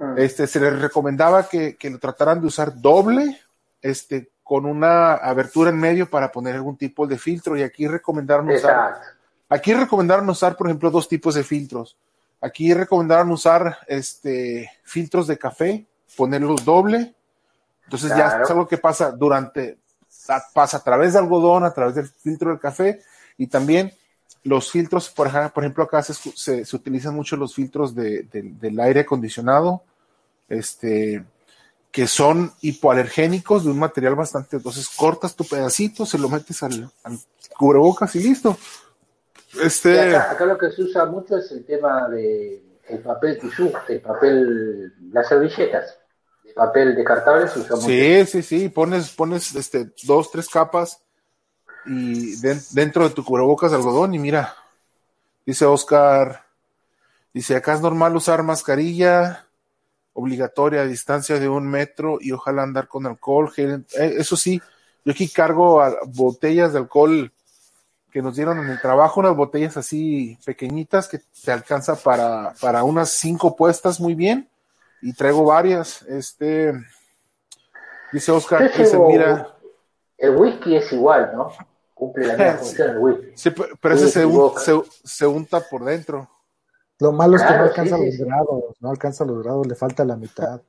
[0.00, 0.14] Ah.
[0.16, 3.40] Este, se les recomendaba que, lo trataran de usar doble,
[3.80, 7.56] este, con una abertura en medio para poner algún tipo de filtro.
[7.56, 9.00] Y aquí recomendaron usar,
[9.48, 11.96] aquí recomendaron usar, por ejemplo, dos tipos de filtros.
[12.40, 17.14] Aquí recomendaron usar este filtros de café, ponerlos doble.
[17.84, 19.78] Entonces ya es algo que pasa durante,
[20.52, 23.00] pasa a través de algodón, a través del filtro del café
[23.36, 23.92] y también
[24.44, 26.14] los filtros, por, ejemplo, acá se,
[26.64, 29.82] se, utilizan mucho los filtros de, del aire acondicionado,
[30.48, 31.24] este,
[31.90, 36.90] que son hipoalergénicos de un material bastante, entonces cortas tu pedacito, se lo metes al,
[37.56, 38.56] cubrebocas y listo.
[39.62, 40.16] Este...
[40.16, 44.92] Acá, lo que se usa mucho es el tema de el papel tisú, el papel,
[45.12, 45.98] las servilletas
[46.54, 51.01] papel descartable se usa Sí, sí, sí, pones, pones este, dos, tres capas
[51.86, 54.54] y dentro de tu cubrebocas de algodón y mira,
[55.44, 56.44] dice Oscar,
[57.32, 59.46] dice acá es normal usar mascarilla
[60.14, 63.84] obligatoria a distancia de un metro y ojalá andar con alcohol, gel.
[63.98, 64.60] Eh, eso sí,
[65.04, 67.32] yo aquí cargo botellas de alcohol
[68.10, 72.84] que nos dieron en el trabajo, unas botellas así pequeñitas que te alcanza para, para
[72.84, 74.48] unas cinco puestas muy bien
[75.00, 76.02] y traigo varias.
[76.02, 76.74] Este
[78.12, 78.70] dice Oscar,
[79.08, 79.48] mira.
[80.18, 81.50] El whisky es igual, ¿no?
[82.02, 83.32] Cumple la misma función el.
[83.36, 86.28] Sí, pero ese se, se, unta por dentro.
[86.98, 90.16] Lo malo es que no alcanza los grados, no alcanza los grados, le falta la
[90.16, 90.60] mitad.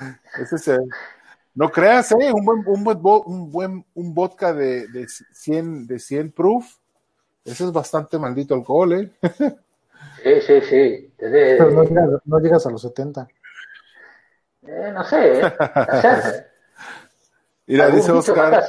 [0.38, 0.78] ese se,
[1.54, 2.30] no creas, ¿eh?
[2.34, 6.66] Un buen, un buen, un buen un vodka de, de 100, de 100 proof.
[7.46, 9.10] Ese es bastante maldito alcohol, ¿eh?
[10.22, 11.14] Sí, sí, sí.
[11.16, 13.26] Pero no llegas, no llegas a los 70.
[14.66, 15.52] Eh, no sé, ¿eh?
[17.66, 18.64] Mira, dice Oscar.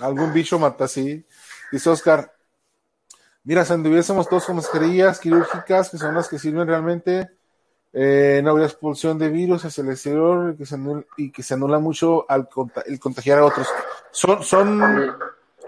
[0.00, 1.24] Algún bicho mata, sí.
[1.70, 2.32] Dice Oscar.
[3.44, 7.30] Mira, si anduviésemos todos con mascarillas quirúrgicas, que son las que sirven realmente,
[7.92, 11.42] eh, no habría expulsión de virus hacia el exterior y que se anula, y que
[11.42, 12.48] se anula mucho al
[12.86, 13.68] el contagiar a otros.
[14.10, 15.14] Son, son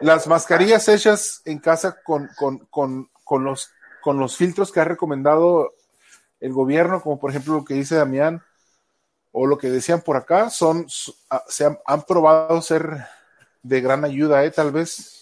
[0.00, 3.70] las mascarillas hechas en casa con, con, con, con, los,
[4.02, 5.74] con los filtros que ha recomendado
[6.40, 8.42] el gobierno, como por ejemplo lo que dice Damián,
[9.38, 13.04] o lo que decían por acá, son, se han, probado ser
[13.66, 14.50] de gran ayuda, ¿eh?
[14.50, 15.12] Tal vez.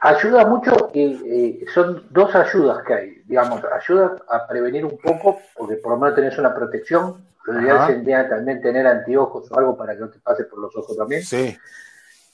[0.00, 5.76] Ayuda mucho, y son dos ayudas que hay, digamos, ayuda a prevenir un poco, porque
[5.76, 9.94] por lo menos tenés una protección, lo ideal sería también tener anteojos o algo para
[9.94, 11.22] que no te pase por los ojos también.
[11.22, 11.56] Sí.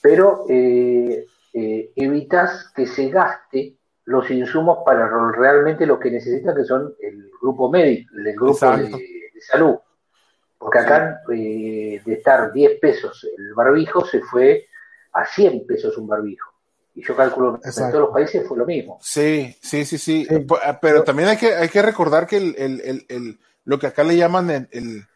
[0.02, 6.64] Pero eh, eh, evitas que se gaste los insumos para realmente lo que necesitan, que
[6.64, 8.90] son el grupo médico, el grupo de
[9.40, 9.76] salud.
[10.58, 14.66] Porque acá eh, de estar 10 pesos el barbijo se fue
[15.12, 16.50] a 100 pesos un barbijo.
[16.94, 18.98] Y yo calculo que en todos los países fue lo mismo.
[19.00, 20.26] Sí, sí, sí, sí.
[20.64, 24.02] Ah, pero también hay que, hay que recordar que el, el, el, lo que acá
[24.02, 25.06] le llaman el,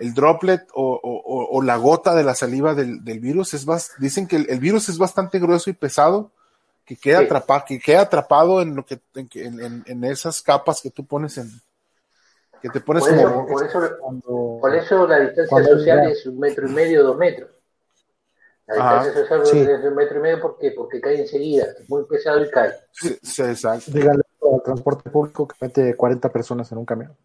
[0.00, 4.26] el droplet o, o, la gota de la saliva del, del virus es más, dicen
[4.26, 6.32] que el, virus es bastante grueso y pesado,
[6.84, 11.06] que queda atrapado, que queda atrapado en lo que, en, en, esas capas que tú
[11.06, 11.50] pones en,
[12.60, 13.46] que te pones por como...
[13.46, 13.80] por, eso,
[14.60, 17.50] por eso la distancia social es un metro y medio, dos metros.
[18.76, 20.70] La distancia un metro y medio, ¿por qué?
[20.70, 22.72] Porque cae enseguida, es muy pesado y cae.
[22.92, 23.90] Sí, exacto.
[23.90, 27.16] Dígale al transporte público que mete 40 personas en un camión.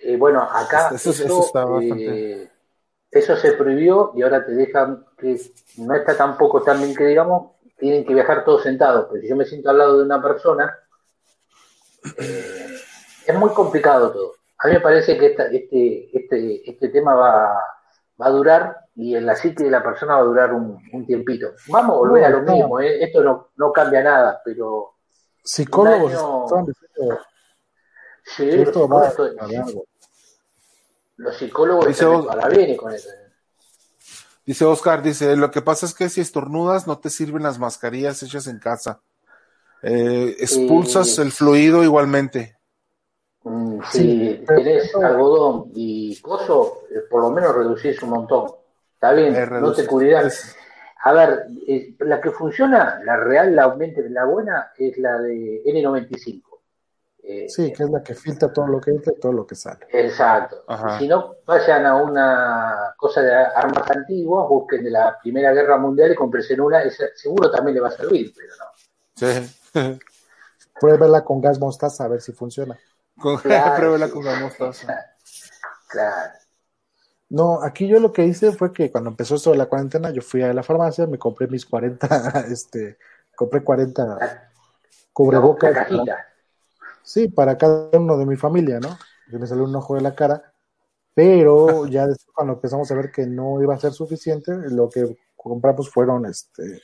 [0.00, 2.50] Eh, bueno, acá eso, eh,
[3.10, 5.40] eso, se prohibió y ahora te dejan que
[5.78, 9.36] no está tampoco tan bien que digamos, tienen que viajar todos sentados, pero si yo
[9.36, 10.78] me siento al lado de una persona,
[12.18, 12.76] eh,
[13.26, 14.34] es muy complicado todo.
[14.58, 17.64] A mí me parece que este, este, este tema va,
[18.20, 21.52] va a durar y en la psique de la persona va a durar un, tiempito.
[21.68, 23.02] Vamos a volver a lo mismo, ¿eh?
[23.02, 24.94] esto no, no cambia nada, pero...
[25.42, 26.12] Psicólogos
[28.24, 28.50] sí,
[31.16, 33.08] los psicólogos dice están bien con eso.
[33.10, 33.32] ¿eh?
[34.46, 38.22] Dice Oscar, dice, lo que pasa es que si estornudas no te sirven las mascarillas
[38.22, 39.00] hechas en casa.
[39.82, 42.56] Eh, expulsas el fluido igualmente.
[43.44, 48.50] Mm, si tenés algodón y coso, eh, por lo menos reducís un montón.
[49.04, 50.56] Está bien, no te cuidas.
[51.02, 55.62] A ver, eh, la que funciona, la real, la aumenta, la buena, es la de
[55.66, 56.42] N95.
[57.22, 59.54] Eh, sí, que es la que filtra todo lo que entra y todo lo que
[59.54, 59.86] sale.
[59.90, 60.64] Exacto.
[60.98, 66.12] Si no, vayan a una cosa de armas antiguas, busquen de la Primera Guerra Mundial
[66.12, 66.82] y compren una,
[67.14, 68.64] seguro también le va a servir, pero no.
[69.14, 69.98] Sí.
[70.80, 72.78] pruébela con gas mostaza a ver si funciona.
[73.18, 74.12] Con, Claro, pruébela sí.
[74.12, 74.86] con la mostaza.
[75.88, 76.43] Claro.
[77.30, 80.22] No, aquí yo lo que hice fue que cuando empezó esto de la cuarentena, yo
[80.22, 82.06] fui a la farmacia, me compré mis 40,
[82.50, 82.98] este,
[83.34, 84.50] compré 40 La
[85.12, 85.72] cubrebocas.
[85.72, 86.26] cajita.
[87.02, 88.96] Sí, para cada uno de mi familia, ¿no?
[89.30, 90.52] Que me salió un ojo de la cara,
[91.14, 95.16] pero ya después cuando empezamos a ver que no iba a ser suficiente, lo que
[95.36, 96.82] compramos fueron este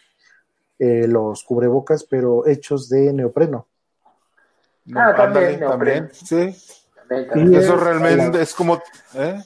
[0.78, 3.66] eh, los cubrebocas, pero hechos de neopreno.
[4.86, 6.08] No, Ah, también, ándale, neopreno.
[6.08, 6.76] también, sí.
[6.96, 7.52] También, también.
[7.52, 8.82] Y Eso es- realmente es como,
[9.14, 9.44] ¿eh?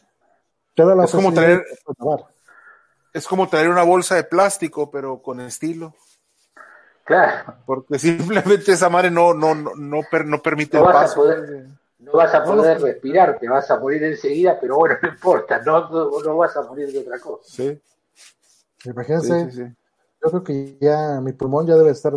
[0.74, 1.64] Te da la Es como traer-
[3.12, 5.94] es como traer una bolsa de plástico, pero con estilo.
[7.04, 7.54] Claro.
[7.66, 11.00] Porque simplemente esa madre no, no, no, no, per- no permite No el vas a
[11.02, 11.16] paso.
[11.16, 11.66] poder-
[11.98, 15.88] No vas a poder respirar, te vas a morir enseguida, pero bueno, no importa, no,
[15.88, 17.44] no, no vas a morir de otra cosa.
[17.44, 17.80] Sí,
[18.82, 19.74] sí, Imagínense, sí, sí.
[20.22, 22.12] yo creo que ya mi pulmón ya debe estar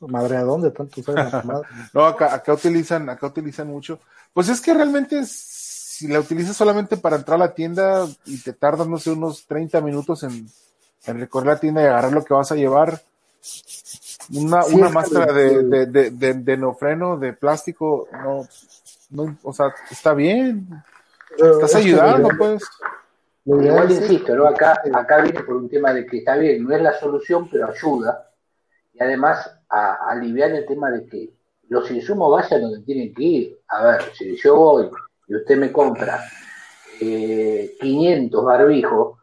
[0.00, 1.68] madreadón de tanto usar esa madre.
[1.94, 4.00] No, acá, acá utilizan, acá utilizan mucho.
[4.34, 5.20] Pues es que realmente
[6.02, 9.46] si la utilizas solamente para entrar a la tienda y te tardan, no sé, unos
[9.46, 10.46] 30 minutos en,
[11.06, 13.00] en recorrer la tienda y agarrar lo que vas a llevar,
[14.34, 18.46] una, Sí, una máscara de, de, de, de, de neofreno, de plástico, no,
[19.10, 20.66] no, o sea, está bien.
[21.36, 22.62] Pero Estás ayudando, lo pues.
[23.44, 24.46] lo Igual es- insisto, ¿no?
[24.46, 27.68] Acá, acá viene por un tema de que está bien, no es la solución, pero
[27.68, 28.28] ayuda.
[28.94, 31.30] Y además a, a aliviar el tema de que
[31.68, 33.58] los insumos vayan donde tienen que ir.
[33.68, 34.90] A ver, si yo voy
[35.26, 36.22] y usted me compra
[37.00, 39.18] eh, 500 barbijos,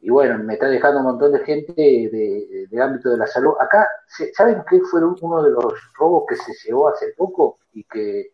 [0.00, 3.54] y bueno, me está dejando un montón de gente de, de- ámbito de la salud.
[3.60, 7.58] Acá, ¿se- ¿saben qué fue uno de los robos que se llevó hace poco?
[7.72, 8.30] Y que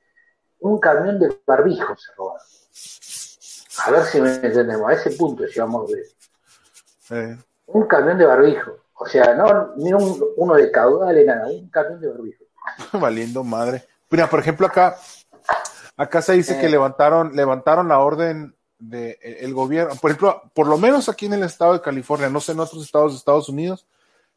[0.61, 2.43] un camión de barbijos se robaron.
[3.87, 6.03] A ver si me entendemos, a ese punto llegamos de
[7.11, 7.37] Eh,
[7.67, 8.73] un camión de barbijo.
[8.97, 12.45] O sea, no ni un- uno de caudales, nada, un camión de barbijo.
[13.01, 13.85] valiendo madre.
[14.11, 14.97] Mira, por ejemplo, acá,
[15.97, 16.61] acá se dice Eh.
[16.61, 21.27] que levantaron, levantaron la orden de eh, el gobierno, por ejemplo, por lo menos aquí
[21.27, 23.87] en el estado de California, no sé en otros estados de Estados Unidos,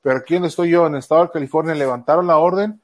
[0.02, 2.82] pero aquí donde estoy yo, en el estado de California, levantaron la orden,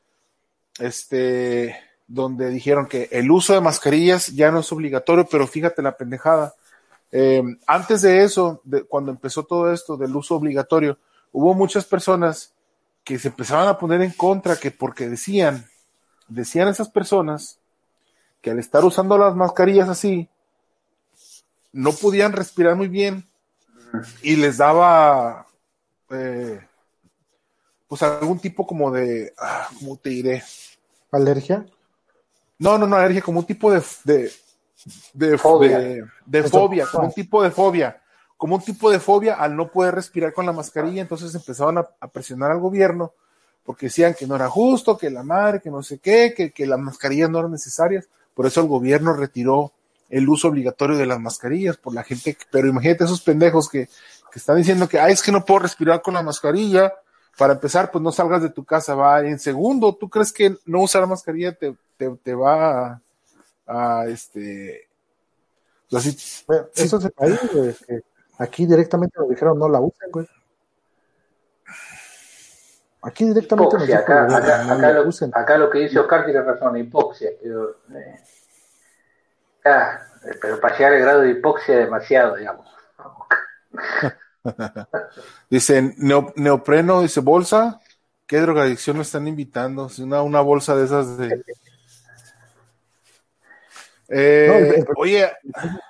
[0.80, 1.76] este,
[2.08, 6.54] donde dijeron que el uso de mascarillas ya no es obligatorio, pero fíjate la pendejada.
[7.12, 10.98] Eh, antes de eso, de, cuando empezó todo esto del uso obligatorio,
[11.32, 12.54] hubo muchas personas
[13.04, 15.66] que se empezaban a poner en contra, que porque decían,
[16.28, 17.60] decían esas personas
[18.44, 20.30] que al estar usando las mascarillas así,
[21.72, 23.26] no podían respirar muy bien
[24.22, 25.48] y les daba,
[26.12, 26.60] eh,
[27.88, 30.44] pues algún tipo como de, ah, ¿cómo te diré?
[31.12, 31.66] ¿Alergia?
[32.60, 34.32] No, no, no, alergia, como un tipo de, de,
[35.14, 35.80] de, Fobia.
[35.80, 38.02] de- de Eso- fobia, como un tipo de fobia,
[38.36, 41.88] como un tipo de fobia al no poder respirar con la mascarilla, entonces empezaban a,
[42.00, 43.14] a presionar al gobierno
[43.64, 46.66] porque decían que no era justo, que la madre, que no sé qué, que, que
[46.68, 49.72] las mascarillas no eran necesarias, por eso el gobierno retiró
[50.10, 53.88] el uso obligatorio de las mascarillas por la gente, pero imagínate esos pendejos que,
[54.32, 56.94] que están diciendo que, ay, es que no puedo respirar con la mascarilla,
[57.38, 59.22] para empezar, pues no salgas de tu casa, va.
[59.22, 63.02] En segundo, ¿tú crees que no usar mascarilla te, te, te va
[63.66, 64.88] a, a, este,
[65.90, 66.84] pues así, Bueno, Sí.
[66.84, 68.02] Eso es el país, güey, que
[68.38, 70.28] aquí directamente nos dijeron no la usen, güey.
[73.04, 75.80] Aquí directamente nos Hipoxia, dijo acá, el gobierno, acá, no acá, lo, acá lo que
[75.80, 78.20] dice Oscar tiene razón, hipoxia, pero, eh,
[79.66, 80.00] ah,
[80.42, 82.68] pero para llegar al grado de hipoxia demasiado, digamos.
[85.50, 87.80] dice, neo- neopreno, dice, bolsa,
[88.26, 89.90] ¿qué drogadicción me están invitando?
[90.00, 91.44] Una, una bolsa de esas de...
[94.10, 95.32] Eh, No, el- el- oye,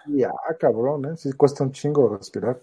[0.07, 1.17] Y, ah, cabrón, ¿eh?
[1.17, 2.59] Sí cuesta un chingo respirar.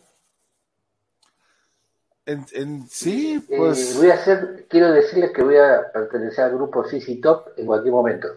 [2.27, 3.97] En, en- sí, Eh, pues...
[3.97, 7.93] voy a hacer, quiero decirles que voy a pertenecer al grupo CC Top en cualquier
[7.95, 8.29] momento.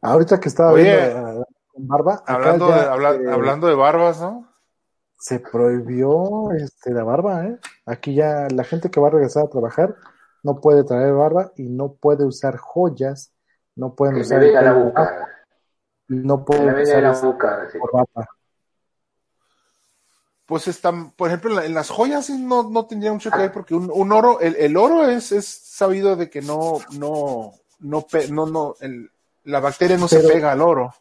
[0.00, 3.66] Ahorita que estaba Oye, viendo ah, con barba, acá hablando, ya, de, habla- eh, hablando
[3.68, 4.48] de barbas, ¿no?
[5.18, 7.58] se prohibió este, la barba, ¿eh?
[7.86, 9.94] Aquí ya la gente que va a regresar a trabajar
[10.42, 13.32] no puede traer barba y no puede usar joyas,
[13.76, 15.26] no pueden Que me usar vengan a el pelo, buscar,
[16.08, 17.70] no me vengan usar este, buscar.
[17.70, 17.78] sí.
[17.78, 18.28] corbata.
[20.52, 23.38] Pues están, por ejemplo, en, la- en las joyas sí no, no tendría mucho que
[23.38, 27.54] ver porque un, un oro, el, el oro es, es sabido de que no, no,
[27.80, 29.10] no, no, no, el-
[29.44, 30.92] la bacteria no se pega al oro.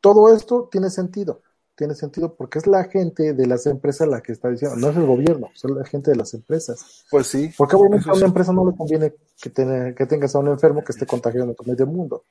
[0.00, 1.42] Todo esto tiene sentido,
[1.76, 4.96] tiene sentido porque es la gente de las empresas la que está diciendo, no es
[4.96, 7.04] el gobierno, es la gente de las empresas.
[7.08, 7.54] Pues sí.
[7.56, 8.24] Porque obviamente a una sí.
[8.24, 11.62] empresa no le conviene que, tener- que tengas a un enfermo que esté contagiando a
[11.68, 12.24] medio mundo.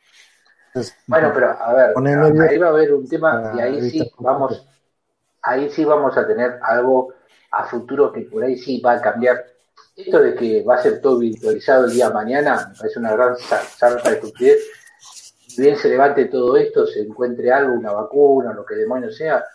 [0.67, 1.93] Entonces, Bueno, pero a ver,
[2.49, 4.65] ahí va a haber un tema y ahí sí evitar vamos,
[5.45, 7.13] ahí sí vamos a tener algo
[7.51, 9.45] a futuro que por ahí sí va a cambiar
[9.95, 13.13] esto de que va a ser todo virtualizado el día de mañana, me parece una
[13.13, 14.59] gran sarta de estupidez.
[15.57, 19.45] Bien se levante todo esto, se encuentre algo, una vacuna, lo que demonios sea,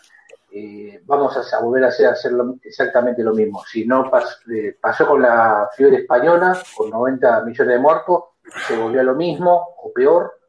[0.51, 2.33] eh, vamos a, volver a hacer, hacer
[2.63, 3.63] exactamente lo mismo.
[3.71, 4.11] Si no
[4.51, 8.23] eh, pasó con la fiebre española, con 90 millones de muertos,
[8.67, 10.39] se volvió a lo mismo o peor,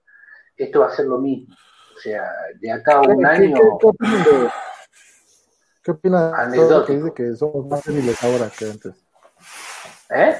[0.56, 1.54] esto va a ser lo mismo.
[1.94, 2.24] O sea,
[2.58, 3.78] de acá a un año...
[5.82, 8.94] ¿Qué, opina de todo que dice que somos más débiles ahora que antes?
[10.10, 10.36] ¿Eh?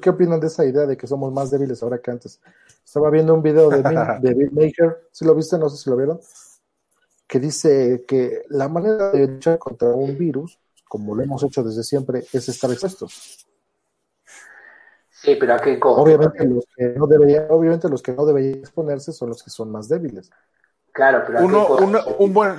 [0.00, 2.40] ¿Qué, opinan de esa idea de que somos más débiles ahora que antes?
[2.84, 3.82] Estaba viendo un video de,
[4.20, 6.20] de Bill Maker, si lo viste, no sé si lo vieron,
[7.26, 11.82] que dice que la manera de luchar contra un virus, como lo hemos hecho desde
[11.82, 13.46] siempre, es estar expuestos.
[15.10, 16.02] Sí, pero ¿a qué cosa?
[16.02, 19.72] Obviamente los que no deberían, obviamente los que no deberían exponerse son los que son
[19.72, 20.30] más débiles.
[20.92, 21.66] Claro, pero Uno,
[22.18, 22.54] un buen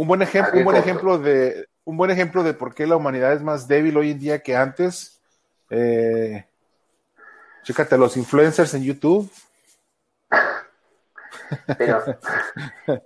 [0.00, 3.32] un buen ejemplo, un buen ejemplo de un buen ejemplo de por qué la humanidad
[3.32, 5.20] es más débil hoy en día que antes.
[5.70, 6.44] Eh,
[7.62, 9.30] chécate los influencers en YouTube
[11.78, 12.02] pero,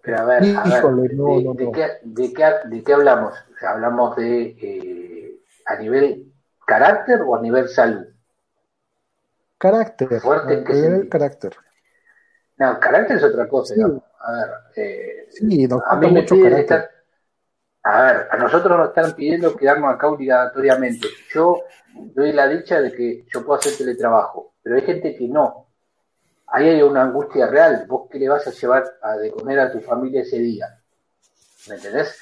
[0.02, 0.52] pero a ver, de,
[2.84, 3.34] qué, hablamos?
[3.66, 6.32] ¿Hablamos de eh, a nivel
[6.66, 8.06] carácter o a nivel salud?
[9.58, 10.20] Carácter.
[10.20, 11.56] Fuerte en nivel carácter.
[12.58, 13.74] No, carácter es otra cosa.
[14.26, 15.28] A ver, eh,
[15.86, 16.90] a mí mucho carácter.
[17.82, 21.08] a ver, a nosotros nos están pidiendo quedarnos acá obligatoriamente.
[21.32, 21.62] Yo
[22.14, 25.64] doy la dicha de que yo puedo hacer teletrabajo, pero hay gente que no
[26.54, 27.84] ahí hay una angustia real.
[27.88, 30.80] ¿Vos qué le vas a llevar a de comer a tu familia ese día?
[31.68, 32.16] ¿Me entendés?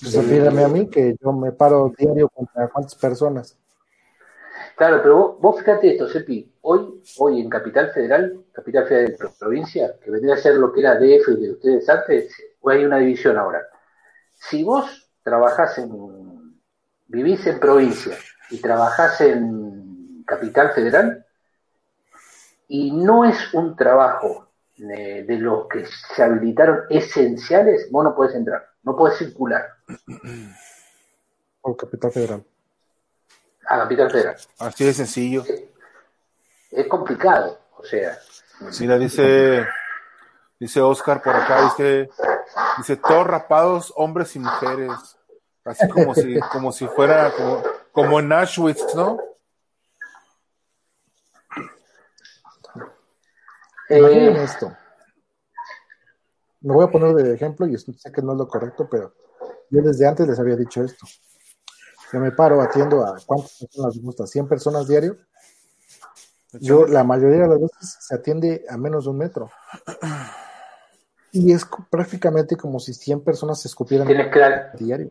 [0.00, 3.56] Pues a mí que yo me paro diario contra cuántas personas.
[4.76, 6.52] Claro, pero vos, fíjate esto, Sepi.
[6.62, 10.80] Hoy, hoy en Capital Federal, Capital Federal de provincia, que vendría a ser lo que
[10.80, 13.62] era DF de ustedes antes, hoy hay una división ahora.
[14.34, 16.60] Si vos trabajás en,
[17.06, 18.16] vivís en provincia
[18.50, 21.26] y trabajás en Capital Federal,
[22.68, 24.48] y no es un trabajo
[24.78, 29.66] de, los que se habilitaron esenciales, vos no puedes entrar, no puedes circular.
[31.60, 32.44] O Capital Federal.
[33.72, 34.36] A Capital Federal.
[34.58, 35.44] Así de sencillo.
[36.70, 38.18] Es, complicado, o sea.
[38.78, 39.66] Mira, dice,
[40.60, 42.10] dice Oscar por acá, dice,
[42.76, 44.92] dice todos rapados, hombres y mujeres.
[45.64, 47.62] Así como si, como si fuera como,
[47.92, 49.18] como en Auschwitz, ¿no?
[53.88, 54.76] Imaginen eh, esto.
[56.60, 59.14] Me voy a poner de ejemplo y sé que no es lo correcto, pero
[59.70, 61.06] yo desde antes les había dicho esto.
[62.12, 65.16] Yo me paro, atiendo a cuántas personas les gusta, 100 personas diario.
[66.60, 69.50] Yo la mayoría de las veces se atiende a menos de un metro.
[71.32, 74.06] Y es prácticamente como si 100 personas se escupieran
[74.78, 75.10] diario.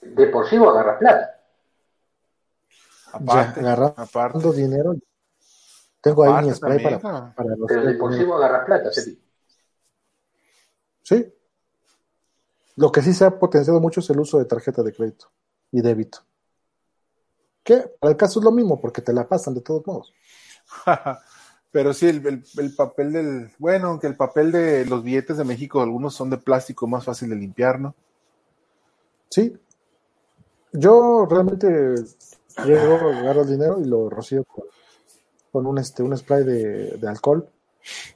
[0.00, 1.40] De por sí agarra plata.
[3.12, 4.94] Aparte, agarrando dinero,
[6.00, 9.22] tengo ahí mi spray para, para, los Pero de por sí agarrar plata, ¿sí?
[11.02, 11.35] Sí.
[12.76, 15.30] Lo que sí se ha potenciado mucho es el uso de tarjeta de crédito
[15.72, 16.18] y débito.
[17.62, 20.12] Que para el caso es lo mismo, porque te la pasan de todos modos.
[21.72, 23.50] Pero sí, el, el, papel del.
[23.58, 27.28] Bueno, aunque el papel de los billetes de México, algunos son de plástico, más fácil
[27.28, 27.94] de limpiar, ¿no?
[29.28, 29.58] Sí.
[30.72, 31.94] Yo realmente
[32.64, 34.64] llego, agarro el dinero y lo rocío con
[35.56, 37.48] con un, este, un spray de, alcohol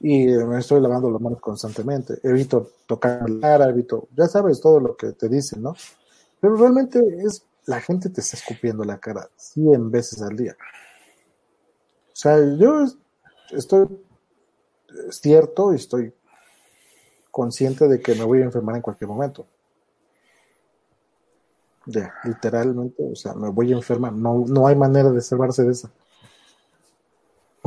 [0.00, 2.18] y me estoy lavando las manos constantemente.
[2.22, 5.74] Evito tocar la cara, evito, ya sabes todo lo que te dicen, ¿no?
[6.40, 10.56] Pero realmente es, la gente te está escupiendo la cara 100 veces al día.
[12.12, 12.84] O sea, yo
[13.50, 13.86] estoy
[15.10, 16.12] cierto y estoy
[17.30, 19.46] consciente de que me voy a enfermar en cualquier momento.
[21.86, 24.12] Ya, literalmente, o sea, me voy a enfermar.
[24.12, 25.90] No, no hay manera de salvarse de eso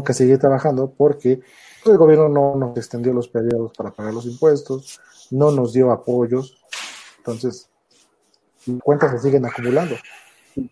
[0.04, 1.42] que seguir trabajando porque
[1.86, 5.00] el gobierno no nos extendió los periodos para pagar los impuestos,
[5.32, 6.58] no nos dio apoyos,
[7.18, 7.70] entonces
[8.84, 9.96] cuentas se siguen acumulando.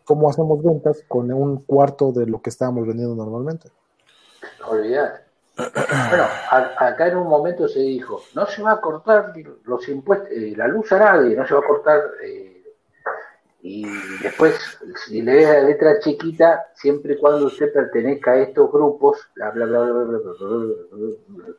[0.03, 3.69] ¿Cómo hacemos ventas con un cuarto de lo que estábamos vendiendo normalmente?
[4.67, 5.25] Olvidar.
[5.55, 6.25] Bueno,
[6.79, 9.33] acá en un momento se dijo, no se va a cortar
[9.63, 12.60] los impuestos, eh, la luz a nadie, no se va a cortar eh,
[13.63, 13.85] y
[14.23, 14.55] después,
[15.05, 19.65] si le la letra chiquita, siempre y cuando usted pertenezca a estos grupos, bla, bla,
[19.65, 21.55] bla, bla, bla, bla,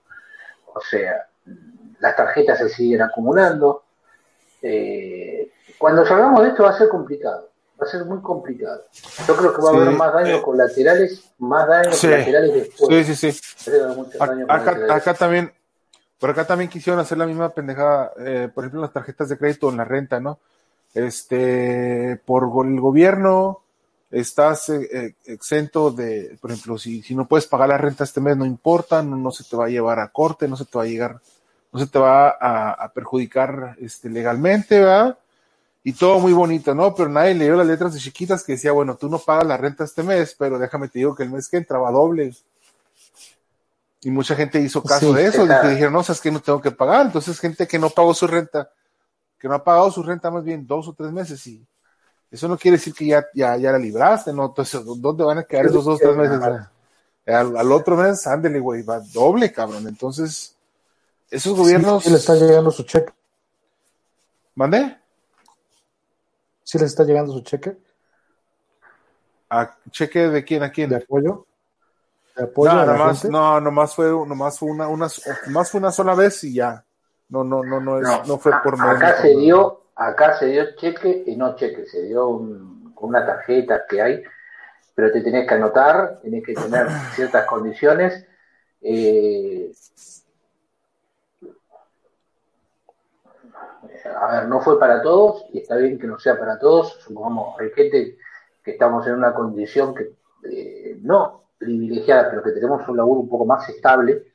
[0.75, 1.29] o sea,
[2.01, 3.85] las tarjetas se siguen acumulando.
[4.61, 7.51] Eh, cuando salgamos de esto va a ser complicado,
[7.81, 8.85] va a ser muy complicado.
[9.29, 13.07] Yo creo que va a haber más daños colaterales, más daños colaterales después.
[13.07, 13.71] Sí, sí, sí.
[14.49, 15.53] Acá, acá, también,
[16.19, 19.71] por acá también quisieron hacer la misma pendejada, eh, por ejemplo, las tarjetas de crédito
[19.71, 20.41] en la renta, ¿no?
[20.95, 23.63] Este, por el gobierno,
[24.11, 28.21] estás eh, eh, exento de, por ejemplo, si, si no puedes pagar la renta este
[28.21, 30.77] mes, no importa, no, no se te va a llevar a corte, no se te
[30.77, 31.21] va a llegar,
[31.73, 35.19] no se te va a, a perjudicar este, legalmente, ¿verdad?
[35.85, 36.95] Y todo muy bonito, ¿no?
[36.95, 39.83] Pero nadie leyó las letras de chiquitas que decía, bueno, tú no pagas la renta
[39.85, 42.35] este mes, pero déjame te digo que el mes que entra va doble.
[44.03, 46.61] Y mucha gente hizo caso Sí, de eso, y dijeron, no, sabes que no tengo
[46.61, 47.07] que pagar.
[47.07, 48.71] Entonces, gente que no pagó su renta,
[49.43, 51.67] que no ha pagado su renta más bien dos o tres meses, y
[52.31, 54.47] eso no quiere decir que ya, ya, ya la libraste, ¿no?
[54.47, 56.41] Entonces, ¿dónde van a quedar esos dos o tres meses?
[57.27, 59.89] Al, al otro mes, ándele, güey, va doble, cabrón.
[59.89, 60.57] Entonces,
[61.29, 62.05] esos gobiernos.
[62.05, 63.13] Sí, le está llegando su cheque.
[64.55, 64.97] ¿Mandé?
[66.63, 67.77] Sí le está llegando su cheque
[69.51, 70.89] ¿A cheque de quién a quién?
[70.89, 71.47] de apoyo.
[72.37, 73.33] De apoyo no, a la nomás, gente.
[73.33, 75.09] no, nomás fue, nomás fue una, una,
[75.49, 76.85] nomás fue una sola vez y ya.
[77.33, 80.47] No, no, no, no, es, no, No, fue por acá mes, se dio, acá se
[80.49, 84.23] dio cheque y no cheque, se dio un- con una tarjeta que hay,
[84.95, 88.27] pero te tenés que anotar, tenés que tener ciertas condiciones.
[88.83, 89.73] eh,
[94.15, 96.99] a ver, no fue para todos y está bien que no sea para todos.
[97.01, 98.19] Supongamos, hay gente
[98.63, 100.13] que estamos en una condición que
[100.45, 104.32] eh, no privilegiada, pero que tenemos un laburo un poco más estable.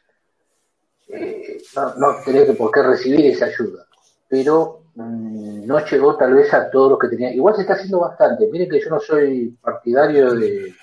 [1.10, 3.86] Eh, no, no tenés que por qué recibir esa ayuda.
[4.28, 7.34] Pero mm, no llegó tal vez a todos los que tenían.
[7.34, 8.48] Igual se está haciendo bastante.
[8.52, 10.74] Miren que yo no soy partidario de,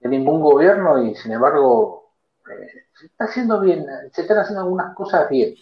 [0.00, 2.10] de ningún gobierno y sin embargo
[2.50, 5.54] eh, se está haciendo bien, se están haciendo algunas cosas bien.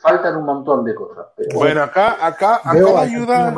[0.00, 1.26] Faltan un montón de cosas.
[1.36, 3.54] Pero, Bueno, acá, acá, acá Veo la ayuda.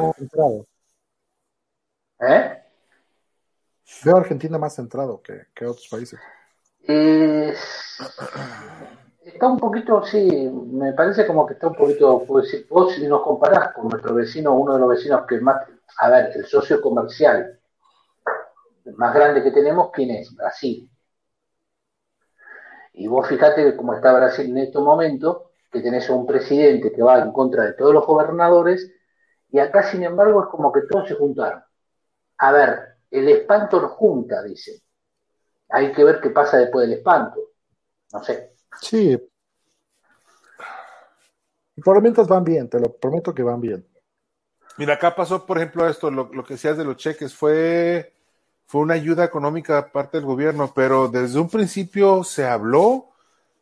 [2.20, 2.62] ¿eh?
[4.04, 6.18] Veo a Argentina más centrado que, que otros países.
[6.92, 7.54] Eh,
[9.24, 13.22] está un poquito, sí, me parece como que está un poquito, pues, vos si nos
[13.22, 15.64] comparás con nuestro vecino, uno de los vecinos que más,
[15.98, 17.60] a ver, el socio comercial
[18.96, 20.34] más grande que tenemos, ¿quién es?
[20.34, 20.90] Brasil.
[22.94, 27.20] Y vos fijate cómo está Brasil en estos momentos, que tenés un presidente que va
[27.20, 28.90] en contra de todos los gobernadores,
[29.48, 31.62] y acá, sin embargo, es como que todos se juntaron.
[32.38, 32.80] A ver,
[33.12, 34.80] el espanto nos junta, dicen.
[35.72, 37.40] Hay que ver qué pasa después del espanto.
[38.12, 38.52] No sé.
[38.80, 39.18] Sí.
[41.82, 43.86] Por lo mientras van bien, te lo prometo que van bien.
[44.76, 48.14] Mira, acá pasó, por ejemplo, esto, lo, lo que decías de los cheques, fue,
[48.66, 53.10] fue una ayuda económica de parte del gobierno, pero desde un principio se habló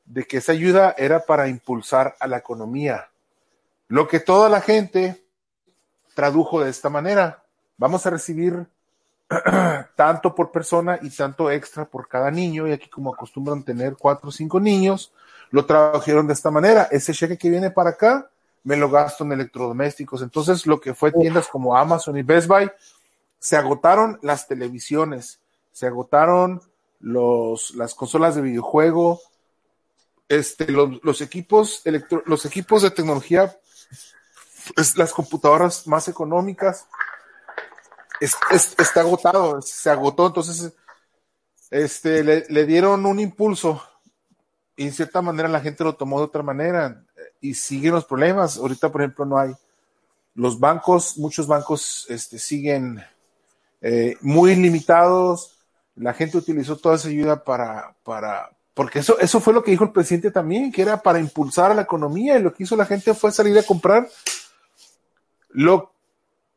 [0.04, 3.10] de que esa ayuda era para impulsar a la economía.
[3.88, 5.28] Lo que toda la gente
[6.18, 7.44] tradujo de esta manera.
[7.76, 8.66] Vamos a recibir
[9.96, 14.30] tanto por persona y tanto extra por cada niño, y aquí como acostumbran tener cuatro
[14.30, 15.12] o cinco niños,
[15.50, 16.88] lo tradujeron de esta manera.
[16.90, 18.30] Ese cheque que viene para acá,
[18.64, 20.22] me lo gasto en electrodomésticos.
[20.22, 22.70] Entonces, lo que fue tiendas como Amazon y Best Buy,
[23.38, 25.40] se agotaron las televisiones,
[25.72, 26.60] se agotaron
[27.00, 29.20] los, las consolas de videojuego,
[30.28, 33.56] este, los, los equipos electro, los equipos de tecnología,
[34.76, 36.86] es, las computadoras más económicas,
[38.20, 40.72] es, es, está agotado, se agotó, entonces
[41.70, 43.82] este, le, le, dieron un impulso
[44.76, 47.04] y en cierta manera la gente lo tomó de otra manera
[47.40, 48.56] y siguen los problemas.
[48.56, 49.54] Ahorita, por ejemplo, no hay
[50.34, 53.02] los bancos, muchos bancos este, siguen
[53.80, 55.58] eh, muy limitados.
[55.96, 59.84] La gente utilizó toda esa ayuda para, para, porque eso, eso fue lo que dijo
[59.84, 62.86] el presidente también, que era para impulsar a la economía y lo que hizo la
[62.86, 64.08] gente fue salir a comprar
[65.48, 65.92] lo,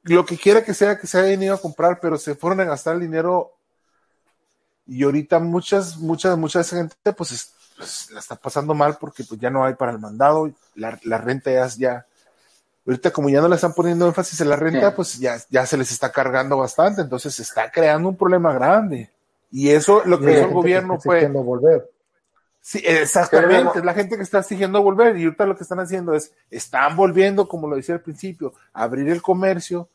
[0.03, 2.65] lo que quiera que sea que se hayan ido a comprar, pero se fueron a
[2.65, 3.53] gastar el dinero
[4.87, 9.39] y ahorita muchas, muchas, mucha gente pues, es, pues, la está pasando mal porque pues
[9.39, 12.05] ya no hay para el mandado, la, la renta ya, ya,
[12.85, 14.93] ahorita como ya no le están poniendo énfasis en la renta, sí.
[14.95, 19.09] pues ya, ya se les está cargando bastante, entonces se está creando un problema grande.
[19.51, 21.27] Y eso lo que hizo el gobierno fue...
[21.27, 21.90] Volver.
[22.63, 26.13] Sí, exactamente, es la gente que está exigiendo volver y ahorita lo que están haciendo
[26.13, 29.89] es, están volviendo, como lo decía al principio, a abrir el comercio,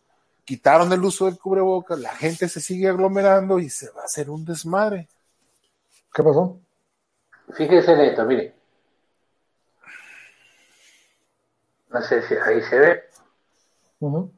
[0.45, 4.29] quitaron el uso del cubrebocas, la gente se sigue aglomerando y se va a hacer
[4.31, 5.09] un desmadre.
[6.13, 6.59] ¿Qué pasó?
[7.55, 8.53] Fíjese en esto, mire.
[11.91, 13.03] No sé si ahí se ve.
[14.01, 14.31] Uh -huh.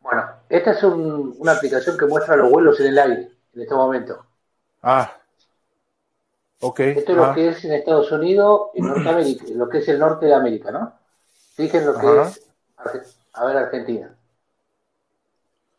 [0.00, 3.74] Bueno, esta es un, una aplicación que muestra los vuelos en el aire en este
[3.74, 4.24] momento.
[4.82, 5.19] Ah.
[6.60, 6.80] Ok.
[6.80, 7.28] Esto es ah.
[7.28, 10.70] lo que es en Estados Unidos y Norteamérica, lo que es el norte de América,
[10.70, 10.92] ¿no?
[11.54, 12.32] Fíjense lo que Ajá.
[12.94, 13.18] es.
[13.32, 14.14] A ver, Argentina.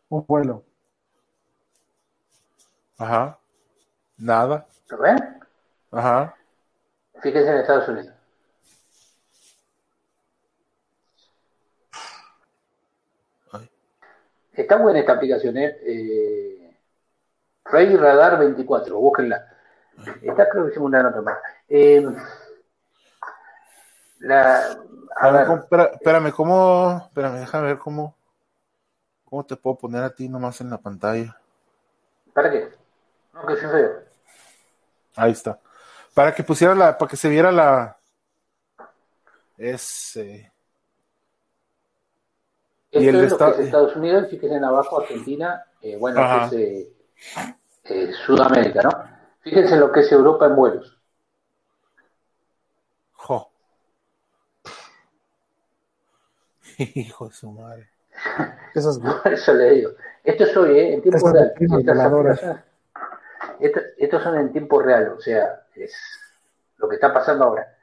[0.09, 0.63] Un vuelo.
[2.97, 3.38] Ajá.
[4.17, 4.65] Nada.
[4.89, 5.17] ¿Lo ven?
[5.91, 6.36] Ajá.
[7.21, 8.15] Fíjense en Estados Unidos.
[14.53, 15.77] está buena esta aplicación, ¿eh?
[15.82, 16.77] eh
[17.65, 19.50] Ray Radar 24, búsquenla.
[20.21, 21.37] Está creo que hicimos una nota más.
[21.67, 22.05] Eh,
[24.19, 24.77] la,
[25.15, 25.47] a ver,
[25.93, 27.01] espérame, ¿cómo?
[27.07, 28.15] Espérame, déjame ver cómo.
[29.25, 31.37] ¿Cómo te puedo poner a ti nomás en la pantalla?
[32.33, 32.69] ¿Para qué?
[33.33, 33.89] No, que se vea.
[35.15, 35.59] Ahí está.
[36.13, 37.97] Para que pusiera la, para que se viera la.
[39.57, 40.15] Es.
[40.17, 40.51] Eh...
[42.91, 46.53] y el es lo que es Estados Unidos, fíjense en abajo Argentina, eh, bueno, es
[46.53, 46.93] eh,
[47.85, 49.11] eh, Sudamérica, ¿no?
[49.41, 50.97] Fíjense lo que es Europa en vuelos.
[53.13, 53.51] Jo.
[56.77, 57.89] Hijo de su madre.
[58.75, 59.91] Eso le digo.
[60.23, 60.93] Esto es hoy, ¿eh?
[60.93, 61.53] En tiempo real.
[63.97, 65.93] Estos son en tiempo real, o sea, es
[66.77, 67.75] lo que está pasando ahora.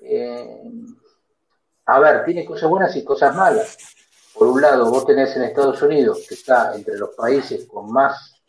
[0.00, 0.62] Eh,
[1.86, 3.76] a ver, tiene cosas buenas y cosas malas.
[4.34, 8.40] Por un lado, vos tenés en Estados Unidos, que está entre los países con más,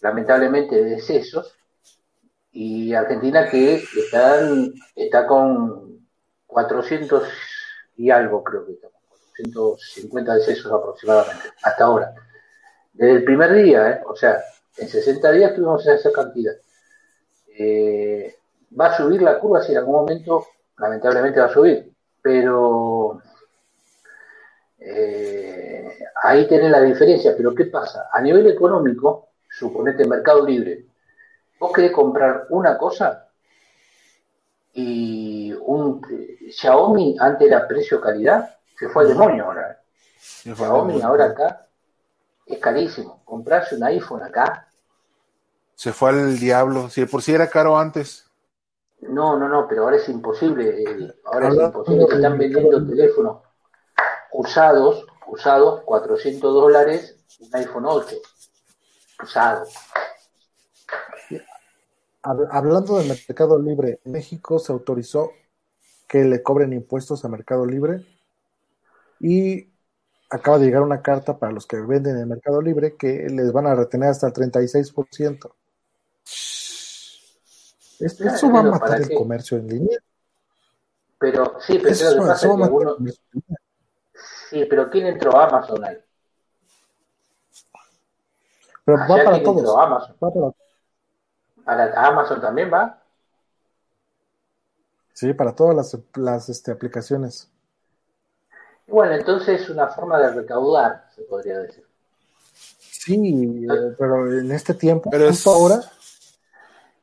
[0.00, 1.56] lamentablemente, decesos,
[2.60, 6.00] y Argentina que están, está con
[6.48, 7.22] 400
[7.98, 8.88] y algo, creo que está
[9.36, 12.12] 150 decesos aproximadamente, hasta ahora.
[12.92, 14.00] Desde el primer día, ¿eh?
[14.04, 14.42] o sea,
[14.76, 16.54] en 60 días tuvimos esa cantidad.
[17.56, 18.34] Eh,
[18.78, 20.48] va a subir la curva si en algún momento,
[20.78, 23.22] lamentablemente va a subir, pero
[24.80, 27.34] eh, ahí tiene la diferencia.
[27.36, 28.08] Pero ¿qué pasa?
[28.12, 30.87] A nivel económico, suponete Mercado Libre,
[31.58, 33.28] vos querés comprar una cosa
[34.72, 36.00] y un
[36.50, 39.80] Xiaomi antes era precio-calidad se fue al demonio ahora.
[40.20, 41.66] Xiaomi ahora acá
[42.46, 43.22] es carísimo.
[43.24, 44.68] Comprarse un iPhone acá.
[45.74, 46.88] Se fue al diablo.
[46.88, 48.24] Si por sí era caro antes.
[49.00, 50.82] No, no, no, pero ahora es imposible.
[50.82, 52.04] Eh, ahora es imposible.
[52.04, 53.38] están vendiendo teléfonos
[54.32, 58.16] usados, usados, 400 dólares, un iPhone 8.
[59.22, 59.66] Usado.
[62.22, 65.30] Hablando del Mercado Libre, México se autorizó
[66.06, 68.04] que le cobren impuestos a Mercado Libre
[69.20, 69.68] y
[70.30, 73.52] acaba de llegar una carta para los que venden en el Mercado Libre que les
[73.52, 75.52] van a retener hasta el 36%.
[78.00, 79.98] Esto, eso va a matar el comercio en línea.
[81.18, 81.94] Pero sí, pero
[84.50, 85.98] Sí, pero ¿quién entró a Amazon ahí?
[88.84, 89.76] Pero va para todos.
[89.78, 90.16] Amazon.
[90.18, 90.52] para...
[91.68, 92.98] Amazon también va?
[95.12, 97.50] Sí, para todas las, las este, aplicaciones.
[98.86, 101.84] Bueno, entonces es una forma de recaudar, se podría decir.
[102.80, 105.46] Sí, eh, pero en este tiempo, pero es...
[105.46, 105.80] ahora.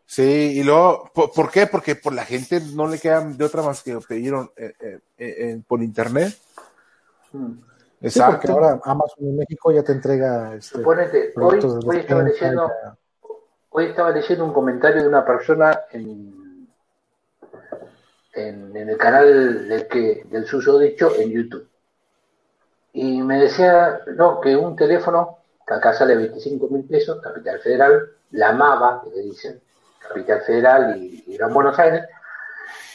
[0.05, 1.67] Sí, y luego, ¿por, qué?
[1.67, 5.83] Porque por la gente no le quedan de otra más que pedir eh, eh, por
[5.83, 6.33] internet.
[7.33, 7.51] Mm.
[8.01, 8.31] Exacto.
[8.31, 10.55] porque ahora Amazon en México ya te entrega.
[10.55, 12.71] Este, Suponete, hoy, hoy, estaba leyendo,
[13.77, 16.65] hoy estaba leyendo un comentario de una persona en,
[18.33, 21.67] en, el canal del, que, del suyo dicho en YouTube
[22.93, 28.11] y me decía, no, que un teléfono, que acá sale 25 mil pesos, Capital Federal,
[28.31, 29.61] la MAVA, que le dicen,
[29.99, 32.05] Capital Federal y, Gran Buenos Aires,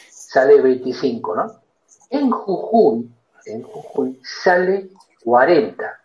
[0.09, 1.61] sale 25, ¿no?
[2.09, 3.07] En Jujuy,
[3.45, 4.89] en Jujuy sale
[5.23, 5.99] 40.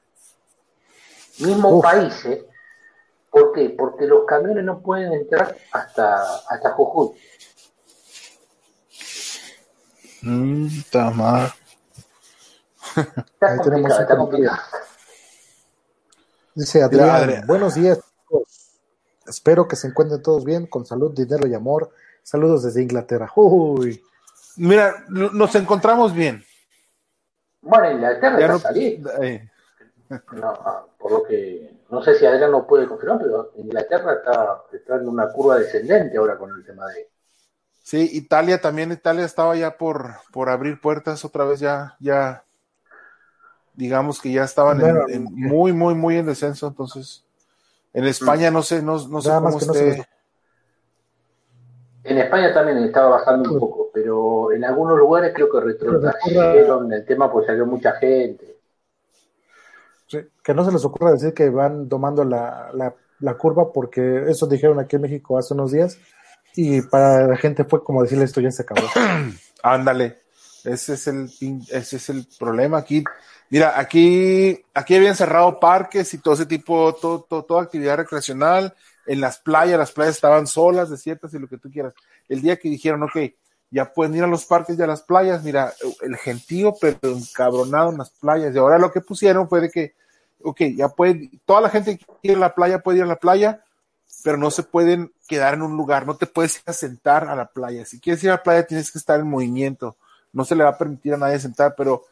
[1.38, 2.46] Mismo país, ¿eh?
[3.36, 3.68] ¿Por qué?
[3.68, 7.10] Porque los camiones no pueden entrar hasta, hasta Jujuy.
[10.22, 11.52] Mmm, está mal.
[13.42, 13.92] Ahí tenemos
[16.54, 18.00] Dice Adrián, buenos días,
[19.26, 21.90] Espero que se encuentren todos bien, con salud, dinero y amor.
[22.22, 23.30] Saludos desde Inglaterra.
[23.34, 24.02] Uy.
[24.56, 26.42] Mira, nos encontramos bien.
[27.60, 29.02] Bueno, Inglaterra ya no, salir.
[29.20, 29.46] Eh.
[30.08, 34.96] No, por lo que no sé si Adrián no puede confirmar, pero Inglaterra está, está
[34.96, 37.08] en una curva descendente ahora con el tema de.
[37.82, 42.44] Sí, Italia también, Italia estaba ya por, por abrir puertas otra vez ya, ya
[43.74, 47.24] digamos que ya estaban en, muy, muy, muy en descenso, entonces
[47.92, 50.06] en España no sé, no, no sé cómo esté.
[52.02, 57.04] En España también estaba bajando un poco, pero en algunos lugares creo que retrotrajeron el
[57.04, 58.55] tema pues salió mucha gente.
[60.08, 62.70] Que no se les ocurra decir que van tomando la,
[63.20, 65.98] la, curva porque eso dijeron aquí en México hace unos días
[66.54, 68.86] y para la gente fue como decirle esto ya se acabó.
[69.62, 70.18] Ándale,
[70.64, 71.30] ese es el
[71.70, 73.02] ese es el problema aquí
[73.48, 78.74] Mira, aquí, aquí habían cerrado parques y todo ese tipo, todo, toda actividad recreacional.
[79.06, 81.94] En las playas, las playas estaban solas, desiertas y lo que tú quieras.
[82.28, 83.16] El día que dijeron, ok,
[83.70, 87.90] ya pueden ir a los parques y a las playas, mira, el gentío, pero encabronado
[87.90, 88.54] en las playas.
[88.54, 89.94] Y ahora lo que pusieron fue de que
[90.42, 93.06] ok, ya puede, toda la gente que quiere ir a la playa puede ir a
[93.06, 93.64] la playa,
[94.22, 97.36] pero no se pueden quedar en un lugar, no te puedes ir a sentar a
[97.36, 97.84] la playa.
[97.84, 99.96] Si quieres ir a la playa tienes que estar en movimiento,
[100.32, 102.04] no se le va a permitir a nadie sentar, pero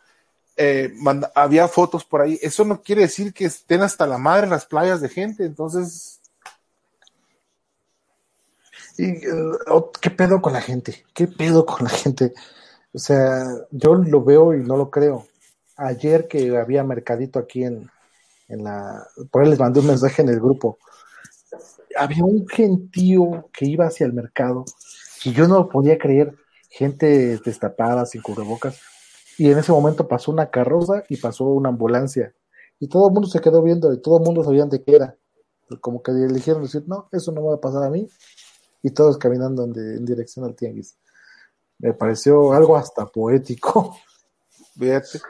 [0.56, 2.38] eh, manda- había fotos por ahí.
[2.42, 6.20] Eso no quiere decir que estén hasta la madre las playas de gente, entonces,
[8.96, 9.52] Y, eh,
[10.00, 11.04] ¿Qué pedo con la gente?
[11.14, 12.32] ¿Qué pedo con la gente?
[12.92, 15.26] O sea, yo lo veo y no lo creo.
[15.76, 17.90] Ayer que había mercadito aquí en,
[18.48, 19.06] en la...
[19.30, 20.78] Por ahí les mandé un mensaje en el grupo.
[21.96, 24.64] Había un gentío que iba hacia el mercado
[25.24, 26.34] y yo no podía creer.
[26.70, 28.80] Gente destapada, sin cubrebocas.
[29.38, 32.32] Y en ese momento pasó una carroza y pasó una ambulancia.
[32.78, 35.16] Y todo el mundo se quedó viendo y todo el mundo sabían de qué era.
[35.80, 38.08] Como que eligieron decir, no, eso no me va a pasar a mí
[38.84, 40.94] y todos caminando en, de- en dirección al tianguis.
[41.78, 43.96] Me pareció algo hasta poético.
[44.78, 45.20] fíjate.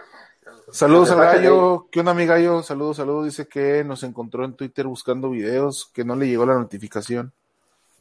[0.73, 2.63] Saludos al gallo, ¿qué onda mi gallo?
[2.63, 6.55] Saludos, saludos, dice que nos encontró en Twitter buscando videos, que no le llegó la
[6.55, 7.33] notificación.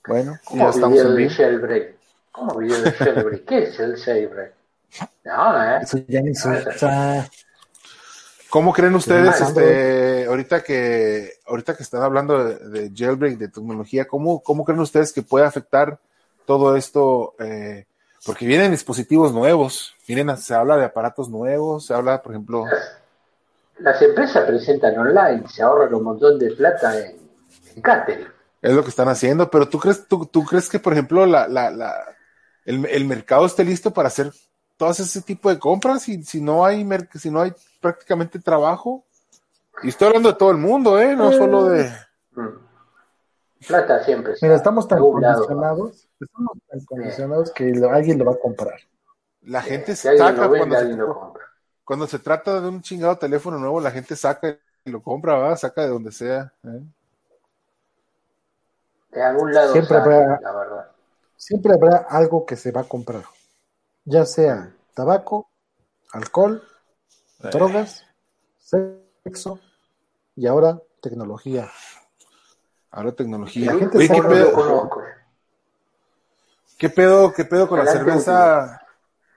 [0.07, 1.33] Bueno, ya ¿Cómo estamos video en de vivo.
[1.37, 1.95] jailbreak?
[2.31, 3.45] ¿Cómo video de jailbreak?
[3.45, 4.53] ¿Qué es el jailbreak?
[5.25, 5.79] No, ¿eh?
[5.83, 7.29] Eso ya ni usa.
[8.53, 14.05] ¿Cómo creen ustedes, este, ahorita que, ahorita que están hablando de, de jailbreak, de tecnología,
[14.05, 15.97] ¿cómo, cómo creen ustedes que puede afectar
[16.45, 17.33] todo esto?
[17.39, 17.87] eh,
[18.23, 22.65] porque vienen dispositivos nuevos, vienen, se habla de aparatos nuevos, se habla, por ejemplo,
[23.79, 27.17] Las empresas presentan online, se ahorran un montón de plata en,
[27.75, 28.27] en catering.
[28.61, 31.47] es lo que están haciendo, pero tú crees, tú, tú crees que, por ejemplo, la,
[31.47, 32.05] la, la,
[32.65, 34.31] el, el mercado esté listo para hacer
[34.83, 39.05] todas ese tipo de compras y si no hay, mer- si no hay prácticamente trabajo?
[39.81, 41.15] Y estoy hablando de todo el mundo, ¿eh?
[41.15, 41.89] No solo de...
[42.35, 42.47] Mm.
[43.65, 44.33] Plata siempre.
[44.41, 48.77] Mira, estamos tan condicionados, estamos tan condicionados que lo- alguien lo va a comprar.
[49.43, 51.43] La gente Si saca vende, cuando se, alguien lo compra.
[51.85, 55.55] cuando se trata de un chingado teléfono nuevo, la gente saca y lo compra, ¿va?
[55.55, 56.51] Saca de donde sea.
[56.65, 56.81] ¿eh?
[59.11, 60.87] De algún lado Siempre sale, habrá- la verdad.
[61.37, 63.23] Siempre habrá algo que se va a comprar.
[64.05, 65.49] Ya sea tabaco,
[66.11, 66.61] alcohol,
[67.39, 68.03] drogas,
[68.59, 69.59] sexo
[70.35, 71.69] y ahora tecnología.
[72.91, 73.71] Ahora tecnología.
[73.71, 74.89] La gente Oye, ¿qué pedo,
[76.77, 78.81] qué pedo, qué pedo con la cerveza?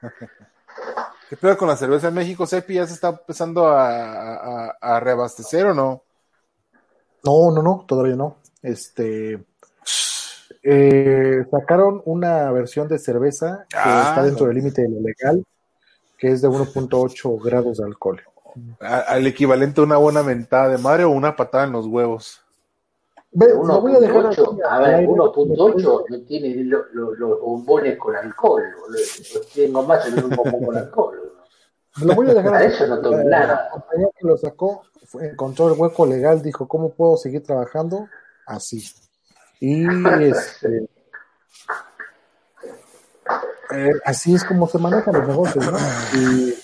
[1.29, 2.47] ¿Qué pedo con la cerveza en México?
[2.47, 6.03] Sepi ya se está empezando a, a- a reabastecer o no?
[7.25, 8.37] No, no, no, todavía no.
[8.63, 9.45] Este
[10.69, 14.49] eh, sacaron una versión de cerveza que Ah, está dentro no.
[14.49, 15.45] del límite de lo legal,
[16.19, 18.21] que es de 1.8 grados de alcohol.
[18.81, 22.41] Al equivalente a una buena mentada de madre o una patada en los huevos.
[23.31, 25.09] Ve, lo voy a dejar así 1.8, a ver, aire.
[25.09, 28.63] 1.8 no tiene lo- lo- los bombones con alcohol.
[28.89, 31.33] Los tengo más en un bombón con alcohol.
[32.03, 32.67] Lo voy a dejar A así.
[32.69, 33.65] eso no tomo La- nada.
[33.65, 34.83] La compañía que lo sacó
[35.21, 38.09] encontró el hueco legal, dijo, ¿cómo puedo seguir trabajando?
[38.47, 38.83] Así.
[39.61, 39.87] Y
[40.23, 40.89] este,
[43.73, 45.79] eh, así es como se manejan los negocios, ¿no?
[46.19, 46.55] Y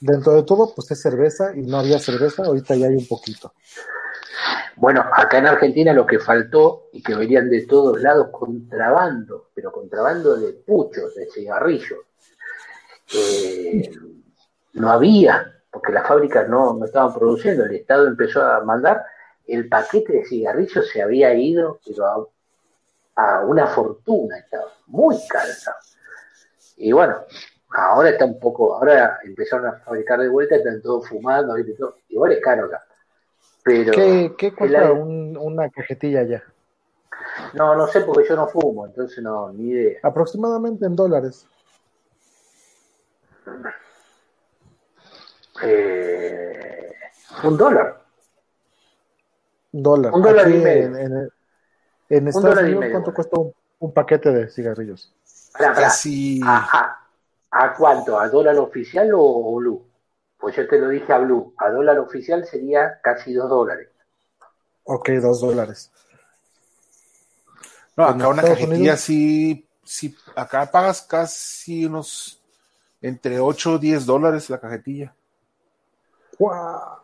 [0.00, 3.54] dentro de todo, pues es cerveza y no había cerveza, ahorita ya hay un poquito.
[4.76, 9.70] Bueno, acá en Argentina lo que faltó y que venían de todos lados contrabando, pero
[9.70, 12.00] contrabando de puchos, de cigarrillos.
[13.14, 13.90] Eh,
[14.74, 17.64] no había, porque las fábricas no, no estaban produciendo.
[17.64, 19.04] El Estado empezó a mandar,
[19.46, 22.06] el paquete de cigarrillos se había ido, pero
[23.16, 25.50] a, a una fortuna, estaba muy caro.
[25.50, 25.76] estaba.
[26.76, 27.16] Y bueno,
[27.70, 31.74] ahora está un poco, ahora empezaron a fabricar de vuelta, están todos fumando, ¿viste?
[31.74, 31.96] Todo.
[32.08, 32.84] igual es caro acá.
[33.62, 36.42] Pero ¿Qué, qué cuesta un- una cajetilla ya?
[37.54, 39.98] No, no sé porque yo no fumo, entonces no, ni idea.
[40.02, 41.46] Aproximadamente en dólares.
[45.62, 46.92] Eh,
[47.44, 48.03] un dólar.
[49.76, 50.12] Dólar.
[50.14, 50.86] Un dólar Aquí y medio.
[50.86, 51.30] En, en-
[52.10, 53.14] en Estados Unidos, medio, ¿cuánto bueno.
[53.14, 55.12] cuesta un, un paquete de cigarrillos?
[55.52, 56.40] Casi.
[56.44, 56.58] ¿A,
[57.50, 58.18] a, a cuánto?
[58.18, 59.84] ¿A dólar oficial o, o blue?
[60.38, 61.54] Pues yo te lo dije a blue.
[61.56, 63.88] A dólar oficial sería casi dos dólares.
[64.84, 65.90] Ok, dos dólares.
[67.96, 72.40] No, acá una Estados cajetilla Unidos- sí, sí, acá pagas casi unos
[73.00, 75.14] entre 8 o 10 dólares la cajetilla.
[76.38, 76.98] ¡Guau!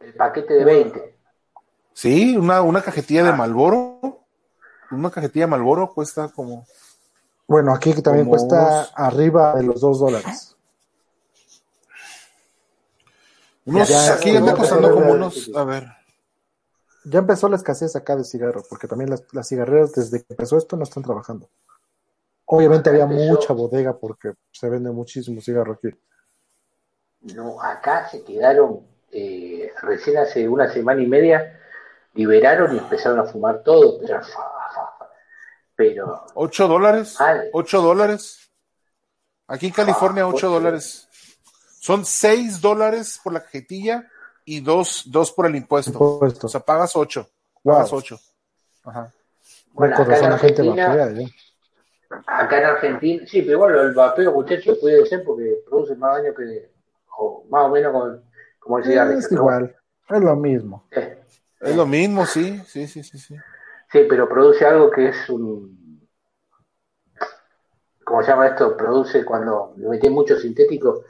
[0.00, 1.13] El paquete de 20.
[1.94, 3.36] Sí, una, una cajetilla de Ah.
[3.36, 4.20] Malboro,
[4.90, 6.66] una cajetilla de Malboro cuesta como,
[7.46, 10.56] Bueno, aquí también cuesta unos- arriba de los dos dólares.
[13.66, 15.86] unos, Ya, aquí ya, anda costando como unos, a ver,
[17.06, 20.56] Ya empezó la escasez acá de cigarros, porque también las, las cigarreras desde que empezó
[20.56, 21.50] esto no están trabajando.
[22.46, 25.90] Obviamente Acá había mucha bodega porque se vende muchísimo cigarro aquí.
[27.34, 28.80] No, acá se quedaron
[29.12, 31.60] eh, recién hace una semana y media
[32.14, 34.20] liberaron y empezaron a fumar todo, pero,
[35.76, 37.16] pero 8 dólares.
[37.18, 37.50] Vale.
[37.52, 38.50] 8 dólares.
[39.48, 40.50] Aquí en California, Ah, 8 ocho.
[40.50, 41.08] dólares.
[41.80, 44.08] Son 6 dólares por la cajetilla
[44.44, 45.92] y 2, dos por el impuesto.
[45.92, 46.46] Impuesto.
[46.46, 47.28] O sea, pagas 8.
[47.62, 47.74] Wow.
[47.74, 48.18] Pagas 8.
[48.84, 49.12] Ajá.
[49.72, 51.26] bueno, acá en gente Argentina, vapea, ya.
[52.26, 56.34] acá en Argentina, sí, pero bueno, el vapeo, muchachos, puede ser porque produce más daño
[56.34, 56.70] que,
[57.18, 58.18] o más o menos como,
[58.60, 59.18] como el cigarrillo.
[59.18, 59.38] Es ¿no?
[59.40, 59.76] igual,
[60.10, 60.86] es lo mismo.
[60.90, 61.23] Eh,
[61.64, 63.36] Es lo mismo, sí, sí, sí, sí, sí.
[63.90, 66.08] Sí, pero produce algo que es un.
[68.04, 68.76] ¿Cómo se llama esto?
[68.76, 71.04] Produce cuando le metí mucho sintético,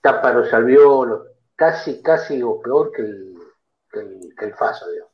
[0.00, 1.26] tapa los alveolos,
[1.56, 3.34] casi, casi o peor que el,
[3.90, 5.10] que el, que el faso, digo.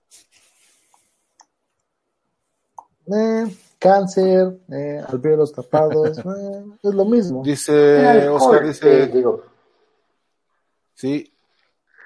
[3.17, 7.43] Eh, cáncer, eh, alveolos tapados, eh, es lo mismo.
[7.43, 9.43] Dice alcohol, Oscar, dice, digo,
[10.95, 11.32] sí.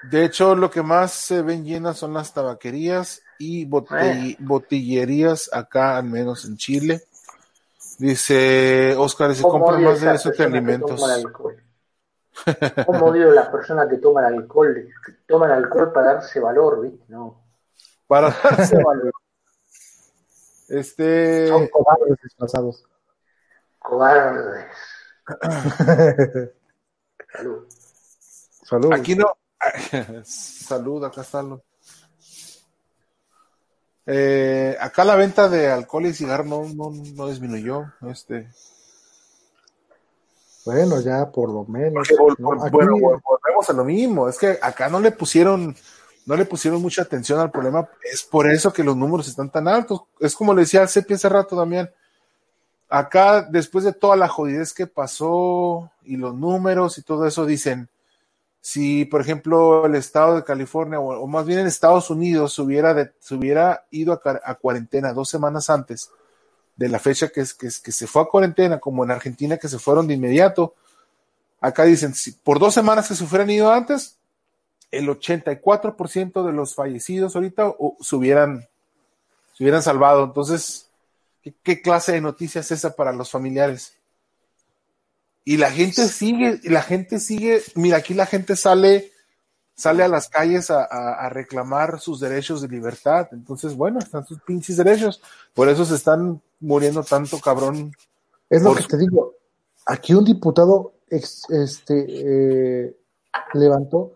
[0.09, 4.35] De hecho, lo que más se ven llenas son las tabaquerías y Eh.
[4.39, 7.03] botillerías acá, al menos en Chile.
[7.99, 11.01] Dice Oscar, se ¿cómo compran odio más de esas eso que personas alimentos.
[12.85, 14.87] ¿Cómo odio las personas que toman alcohol?
[15.05, 17.03] Que toman alcohol para darse valor, ¿viste?
[17.07, 17.41] No.
[18.05, 19.11] Para darse valor.
[20.69, 22.83] Este, Son cobardes disfrazados.
[23.79, 24.65] Cobardes.
[27.33, 27.65] Salud.
[28.63, 28.93] Salud.
[28.93, 29.35] aquí no.
[30.25, 31.41] Salud, acá está.
[31.41, 31.61] lo-
[34.09, 37.85] Eh, acá la venta de alcohol y cigarro no, no, no disminuyó.
[38.09, 38.47] Este,
[40.65, 42.07] Bueno, ya por lo menos.
[42.39, 42.53] ¿no?
[42.53, 44.27] Aquí- bueno, vol- volvemos a lo mismo.
[44.29, 45.75] Es que acá no le pusieron,
[46.25, 47.89] no le pusieron mucha atención al problema.
[48.09, 50.01] Es por eso que los números están tan altos.
[50.19, 51.89] Es como le decía al Cepi hace rato, Damián.
[52.89, 57.89] Acá, después de toda la jodidez que pasó y los números y todo eso, dicen,
[58.67, 63.85] si por ejemplo el estado de California o, más bien en Estados Unidos se hubiera,
[63.91, 66.11] ido a, cuarentena dos semanas antes
[66.75, 69.55] de la fecha que, es, que, es- que se fue a cuarentena, como en Argentina
[69.57, 70.73] que se fueron de inmediato,
[71.59, 74.17] Acá dicen, si por dos semanas que se hubieran ido antes,
[74.91, 78.67] el 84% de los fallecidos ahorita se, hubieran,
[79.55, 80.23] se hubieran salvado.
[80.23, 80.89] Entonces,
[81.63, 83.96] ¿qué, clase de noticia es esa para los familiares?
[85.49, 89.13] Y la gente sigue, y la gente sigue, mira, aquí la gente sale,
[89.75, 93.29] sale a las calles a, a- a reclamar sus derechos de libertad.
[93.31, 95.21] Entonces, bueno, están sus pinches derechos.
[95.53, 97.93] Por eso se están muriendo tanto cabrón.
[98.49, 99.35] Es lo que su- te digo.
[99.85, 102.97] Aquí un diputado ex- este, eh,
[103.53, 104.15] levantó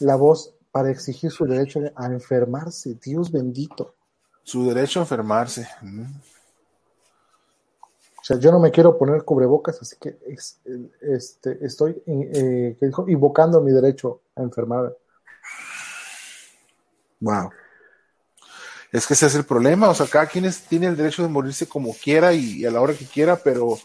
[0.00, 2.98] la voz para exigir su derecho a enfermarse.
[3.02, 3.94] Dios bendito.
[4.42, 5.66] Su derecho a enfermarse.
[5.80, 6.02] Mm.
[8.26, 10.18] O sea, yo no me quiero poner cubrebocas, así que
[11.00, 14.96] este, estoy eh, invocando mi derecho a enfermar.
[17.20, 17.50] Wow.
[18.90, 21.28] Es que ese es el problema, o sea, cada quien es- tiene el derecho de
[21.28, 23.78] morirse como quiera y, y a la hora que quiera, pero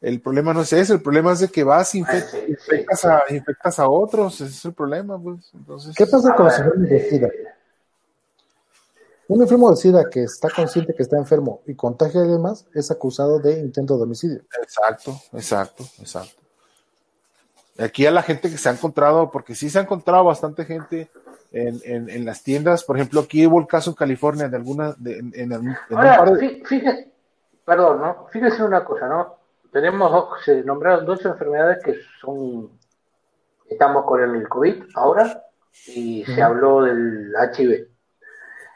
[0.00, 3.90] el problema no es ese, el problema es de que vas, infectas, a, infectas a
[3.90, 5.50] otros, ese es el problema, pues.
[5.52, 6.48] Entonces, ¿Qué pasa con
[6.82, 7.28] de eh, SIDA?
[9.32, 12.90] Un enfermo de SIDA que está consciente que está enfermo y contagia a demás es
[12.90, 14.42] acusado de intento de homicidio.
[14.62, 16.42] Exacto, exacto, exacto.
[17.78, 21.10] Aquí a la gente que se ha encontrado, porque sí se ha encontrado bastante gente
[21.52, 24.94] en, en, en las tiendas, por ejemplo, aquí hubo el caso en California de alguna,
[24.98, 27.12] de, en, en- en un Ahora, par de- fí- fíjese,
[27.64, 28.26] perdón, ¿no?
[28.30, 29.36] Fíjese una cosa, ¿no?
[29.72, 32.70] Tenemos se nombraron dos enfermedades que son,
[33.68, 35.42] estamos con el COVID ahora
[35.86, 37.88] y se habló del HIV.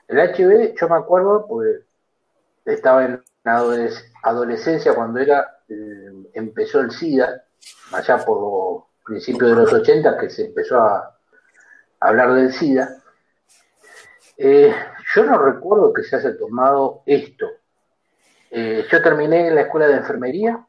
[0.08, 1.80] El HIV, yo me acuerdo, pues
[2.64, 7.44] estaba en adoles- adolescencia cuando era, eh, empezó el SIDA,
[7.92, 11.16] allá por principios de los 80 que se empezó a
[12.00, 13.02] hablar del SIDA.
[14.36, 14.74] Eh,
[15.14, 17.46] yo no recuerdo que se haya tomado esto.
[18.50, 20.64] Eh, yo terminé en la escuela de enfermería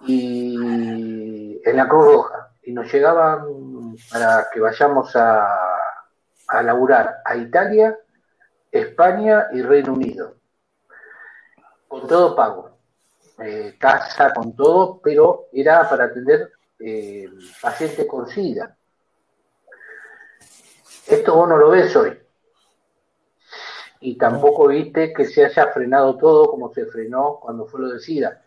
[0.00, 5.46] y en la Cruz Roja y nos llegaban para que vayamos a,
[6.52, 7.98] a laburar a Italia,
[8.70, 10.36] España y Reino Unido.
[11.88, 12.76] Con todo pago.
[13.38, 17.28] Eh, casa, con todo, pero era para atender eh,
[17.60, 18.76] pacientes con SIDA.
[21.06, 22.18] Esto vos no lo ves hoy.
[24.00, 27.98] Y tampoco viste que se haya frenado todo como se frenó cuando fue lo de
[27.98, 28.42] SIDA.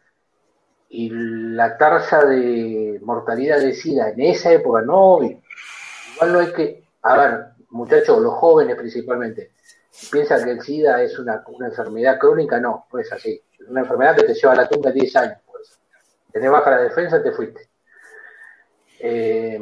[0.90, 5.20] Y la tasa de mortalidad de SIDA en esa época, no.
[5.24, 9.52] Igual no hay que, a ver, muchachos, los jóvenes principalmente,
[10.12, 13.42] piensan que el SIDA es una, una enfermedad crónica, no, no es así.
[13.60, 15.38] Es una enfermedad que te lleva a la tumba 10 años.
[15.46, 15.80] Pues.
[16.32, 17.70] Tenés baja la defensa, te fuiste.
[19.00, 19.60] Eh,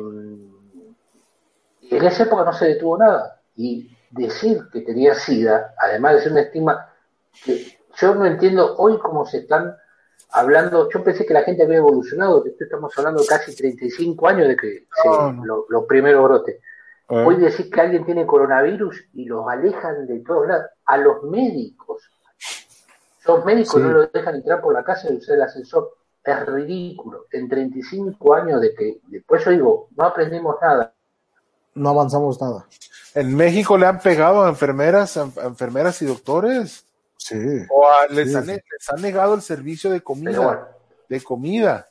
[1.82, 3.42] y en esa época no se detuvo nada.
[3.56, 6.90] Y decir que tenía SIDA, además de ser un estigma
[7.44, 9.76] que yo no entiendo hoy cómo se están
[10.32, 14.56] hablando, yo pensé que la gente había evolucionado, estamos hablando de casi 35 años de
[14.56, 14.88] que
[15.70, 16.60] los primeros brotes.
[17.10, 17.24] Eh.
[17.26, 22.10] Hoy decir que alguien tiene coronavirus y los alejan de todos lados, a los médicos.
[23.26, 25.98] Los médicos no los dejan entrar por la casa y usar el ascensor.
[26.24, 27.26] Es ridículo.
[27.32, 30.94] En 35 años de que, después yo digo, no aprendimos nada.
[31.76, 32.66] No avanzamos nada.
[33.14, 36.86] En México le han pegado a enfermeras, a enfermeras y doctores.
[37.18, 37.36] Sí.
[37.70, 40.76] O les, han, negado el servicio de comida.
[41.10, 41.88] De comida.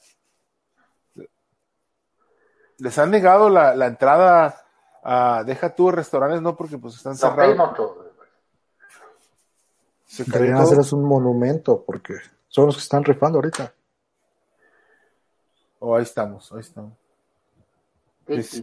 [2.78, 4.61] Les han negado la, la entrada
[5.03, 7.57] a, deja tú restaurantes, no, porque pues están cerrados.
[10.26, 12.14] Deberían hacerles un monumento, porque
[12.48, 13.72] son los que están rifando ahorita.
[15.78, 16.92] Oh, ahí estamos, ahí estamos.
[18.26, 18.62] Este,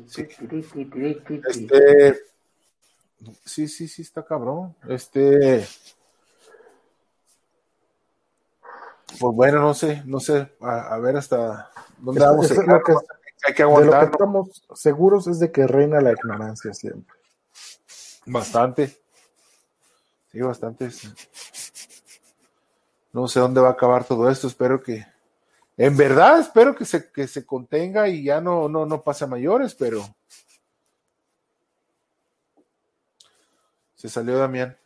[3.45, 4.75] sí, sí, sí, está cabrón.
[4.87, 5.67] Este,
[9.19, 12.81] pues bueno, no sé, no sé, a, ver hasta dónde vamos a llegar.
[13.47, 14.03] Hay que aguantar.
[14.03, 17.15] lo que estamos seguros es de que reina la ignorancia siempre.
[18.25, 18.97] Bastante.
[20.31, 20.89] Sí, bastante.
[23.11, 24.47] No sé dónde va a acabar todo esto.
[24.47, 25.05] Espero que,
[25.77, 29.27] en verdad, espero que se, que se contenga y ya no, no, no pase a
[29.27, 30.03] mayores, pero.
[33.95, 34.77] Se salió Damián.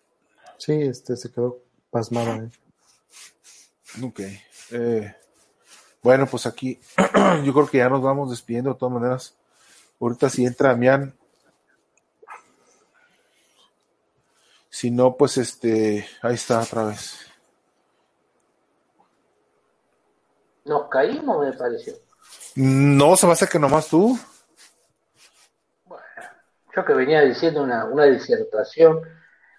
[0.57, 2.49] Sí, este se quedó pasmado.
[4.01, 4.21] Ok.
[4.71, 5.15] Eh,
[6.03, 6.79] bueno, pues aquí
[7.45, 9.35] yo creo que ya nos vamos despidiendo de todas maneras.
[9.99, 11.15] Ahorita si entra Damián.
[14.69, 17.19] Si no, pues este, ahí está otra vez.
[20.65, 21.93] Nos caímos, me pareció.
[22.55, 24.17] No, se va a hacer que nomás tú.
[25.85, 26.03] Bueno,
[26.75, 29.01] yo que venía diciendo una, una disertación.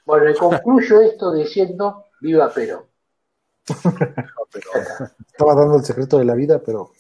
[0.05, 2.85] Bueno, y concluyo esto diciendo viva Perón.
[3.67, 6.93] Estaba dando el secreto de la vida, pero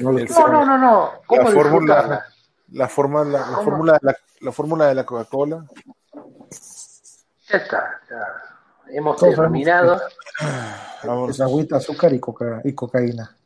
[0.00, 2.24] no No, no, no, la fórmula,
[2.72, 5.66] la fórmula, la, fórmula de la, la fórmula de la Coca-Cola.
[7.48, 8.00] Ya está,
[8.88, 10.00] hemos terminado.
[11.28, 13.36] Es agüita, azúcar y, coca, y cocaína.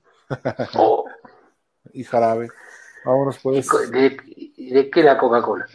[0.75, 1.05] Oh.
[1.93, 2.49] y jarabe.
[3.05, 3.69] Vámonos pues.
[3.91, 4.17] ¿De,
[4.57, 5.67] de qué la Coca-Cola?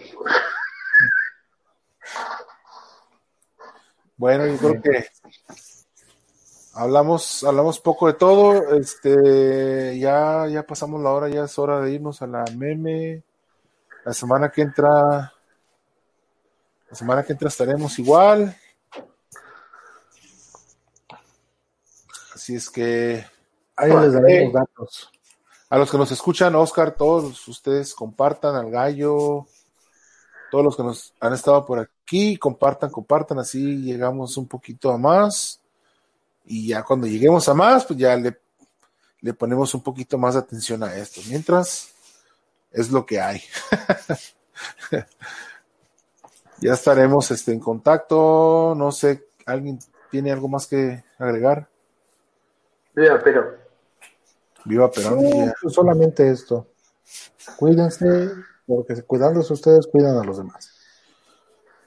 [4.15, 5.07] Bueno, yo creo que
[6.77, 8.75] hablamos, hablamos poco de todo.
[8.75, 13.23] Este, ya, ya pasamos la hora, ya es hora de irnos a la meme.
[14.05, 15.33] La semana que entra,
[16.89, 18.55] la semana que entra estaremos igual.
[22.33, 23.25] Así es que
[23.75, 25.11] ahí les daremos datos.
[25.69, 29.45] A los que nos escuchan, Oscar, todos ustedes compartan al gallo,
[30.49, 34.97] todos los que nos han estado por aquí, compartan, compartan, así llegamos un poquito a
[34.97, 35.59] más.
[36.47, 38.39] Y ya cuando lleguemos a más, pues ya le,
[39.21, 41.21] le ponemos un poquito más de atención a esto.
[41.27, 41.89] Mientras,
[42.71, 43.41] es lo que hay.
[46.59, 48.73] ya estaremos este, en contacto.
[48.77, 49.77] No sé, ¿alguien
[50.09, 51.67] tiene algo más que agregar?
[52.95, 53.47] Viva Perón.
[54.65, 55.53] Viva Perón.
[55.61, 56.67] Pues solamente esto.
[57.57, 58.31] Cuídense,
[58.65, 60.73] porque cuidándose ustedes, cuidan a los demás.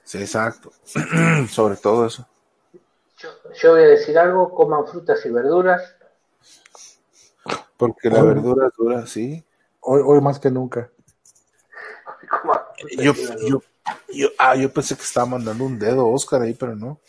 [0.05, 0.71] Sí, exacto.
[1.49, 2.27] Sobre todo eso.
[3.23, 5.95] Yo, voy a decir algo, coman frutas y verduras.
[7.77, 9.45] Porque la verdura es dura, sí.
[9.81, 10.91] Hoy, hoy más que nunca.
[12.99, 13.13] Yo,
[13.47, 13.63] yo,
[14.09, 17.01] yo, ah, yo pensé que estaba mandando un dedo Oscar ahí, pero no.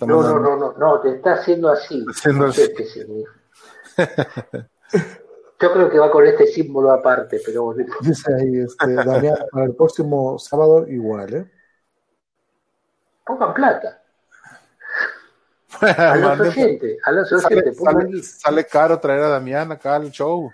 [0.00, 2.04] no, no, no, no, no, te está haciendo así.
[5.60, 9.76] Yo creo que va con este símbolo aparte, pero Dice ahí, este, Damián, para el
[9.76, 11.48] próximo sábado igual, ¿eh?
[13.24, 14.01] Pongan plata.
[15.80, 17.76] A los oyentes, a los oyentes.
[17.76, 20.50] Sale, sale, caro traer a Damián acá al show.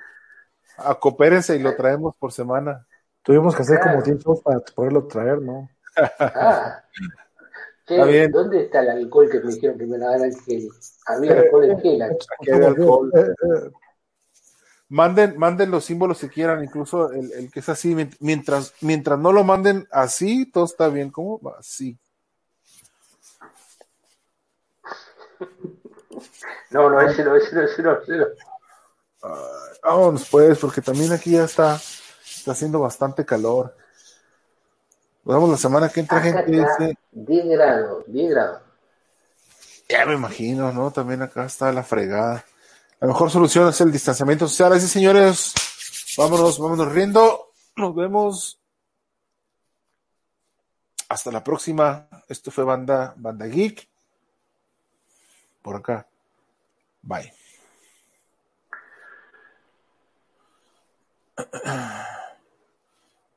[0.77, 2.87] Acopérense y lo traemos por semana.
[3.23, 5.69] Tuvimos que hacer como 10 shows para poderlo traer, ¿no?
[6.19, 6.83] Ah.
[8.31, 10.69] ¿Dónde está el alcohol que me dijeron que me la dan gel?
[11.07, 12.03] Había alcohol en gel.
[12.03, 13.11] Aquí hay alcohol.
[13.15, 13.71] Eh, eh.
[14.91, 19.33] Manden, manden los símbolos que quieran, incluso el, el, que es así, mientras, mientras no
[19.33, 21.11] lo manden así, todo está bien.
[21.11, 21.41] ¿Cómo?
[21.59, 21.99] Así.
[26.71, 28.27] No, no, ese no, ese no, ese no, ese no.
[29.83, 31.81] vámonos pues, porque también aquí ya está,
[32.25, 33.75] está haciendo bastante calor.
[35.25, 36.45] Vamos la semana que entra gente.
[36.45, 38.63] Dice, 10 grados, 10 grados.
[39.89, 40.91] Ya me imagino, ¿no?
[40.91, 42.45] También acá está la fregada.
[43.01, 44.73] La mejor solución es el distanciamiento social.
[44.73, 45.53] Así, señores,
[46.17, 47.53] vámonos, vámonos riendo.
[47.77, 48.59] Nos vemos
[51.09, 52.09] hasta la próxima.
[52.29, 53.89] Esto fue Banda, Banda Geek.
[55.63, 56.08] Por acá.
[57.05, 57.33] Bye.